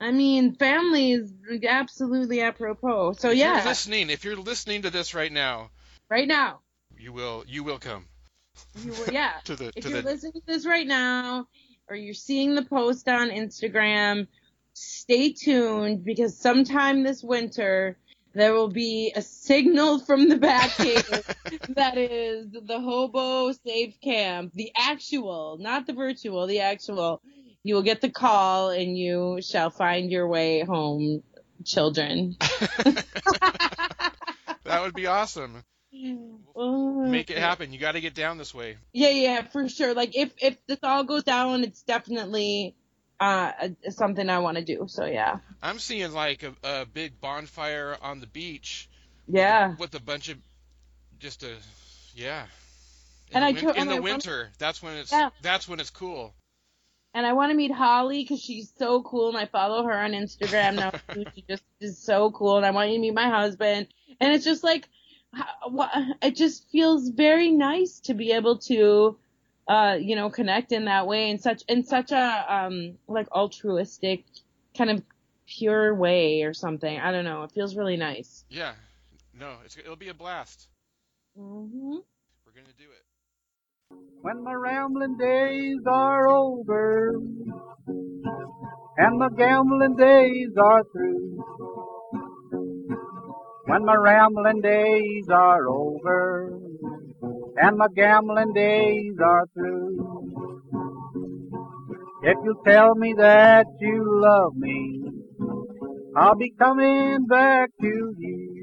[0.00, 1.32] I mean, family is
[1.68, 3.14] absolutely apropos.
[3.14, 5.70] So If yeah, you're listening, if you're listening to this right now,
[6.08, 6.60] right now.
[6.96, 8.04] you will you will come
[8.84, 9.32] You will, yeah.
[9.44, 10.08] to the if to you're the.
[10.10, 11.48] listening to this right now,
[11.88, 14.28] or you're seeing the post on Instagram,
[14.78, 17.96] stay tuned because sometime this winter
[18.34, 24.70] there will be a signal from the Batcave that is the Hobo Safe Camp, the
[24.76, 27.20] actual, not the virtual, the actual.
[27.64, 31.22] You will get the call and you shall find your way home,
[31.64, 32.36] children.
[34.64, 35.64] that would be awesome.
[36.54, 37.72] Oh, Make it happen.
[37.72, 38.76] You got to get down this way.
[38.92, 39.94] Yeah, yeah, for sure.
[39.94, 42.76] Like if if this all goes down, it's definitely
[43.20, 43.52] uh
[43.90, 44.86] something I want to do.
[44.88, 48.88] So yeah, I'm seeing like a, a big bonfire on the beach
[49.26, 49.74] yeah.
[49.78, 50.38] with a bunch of
[51.18, 51.52] just a
[52.14, 52.44] yeah.
[53.30, 55.30] In And the I win- in the I want- winter, that's when it's Yeah.
[55.42, 56.34] that's when it's cool.
[57.14, 60.12] And I want to meet Holly because she's so cool, and I follow her on
[60.12, 60.92] Instagram now.
[61.34, 63.88] she just is so cool, and I want you to meet my husband.
[64.20, 64.88] And it's just like,
[66.22, 69.16] it just feels very nice to be able to,
[69.68, 74.24] uh, you know, connect in that way in such in such a um like altruistic
[74.76, 75.02] kind of
[75.46, 76.98] pure way or something.
[76.98, 77.42] I don't know.
[77.42, 78.44] It feels really nice.
[78.48, 78.72] Yeah.
[79.38, 80.68] No, it's it'll be a blast.
[81.36, 81.96] hmm
[82.46, 83.04] We're gonna do it.
[84.22, 87.20] When my rambling days are over
[88.96, 91.44] and my gambling days are through.
[93.66, 96.58] When my rambling days are over
[97.60, 100.62] and my gambling days are through.
[102.22, 105.10] If you'll tell me that you love me,
[106.16, 108.57] I'll be coming back to you.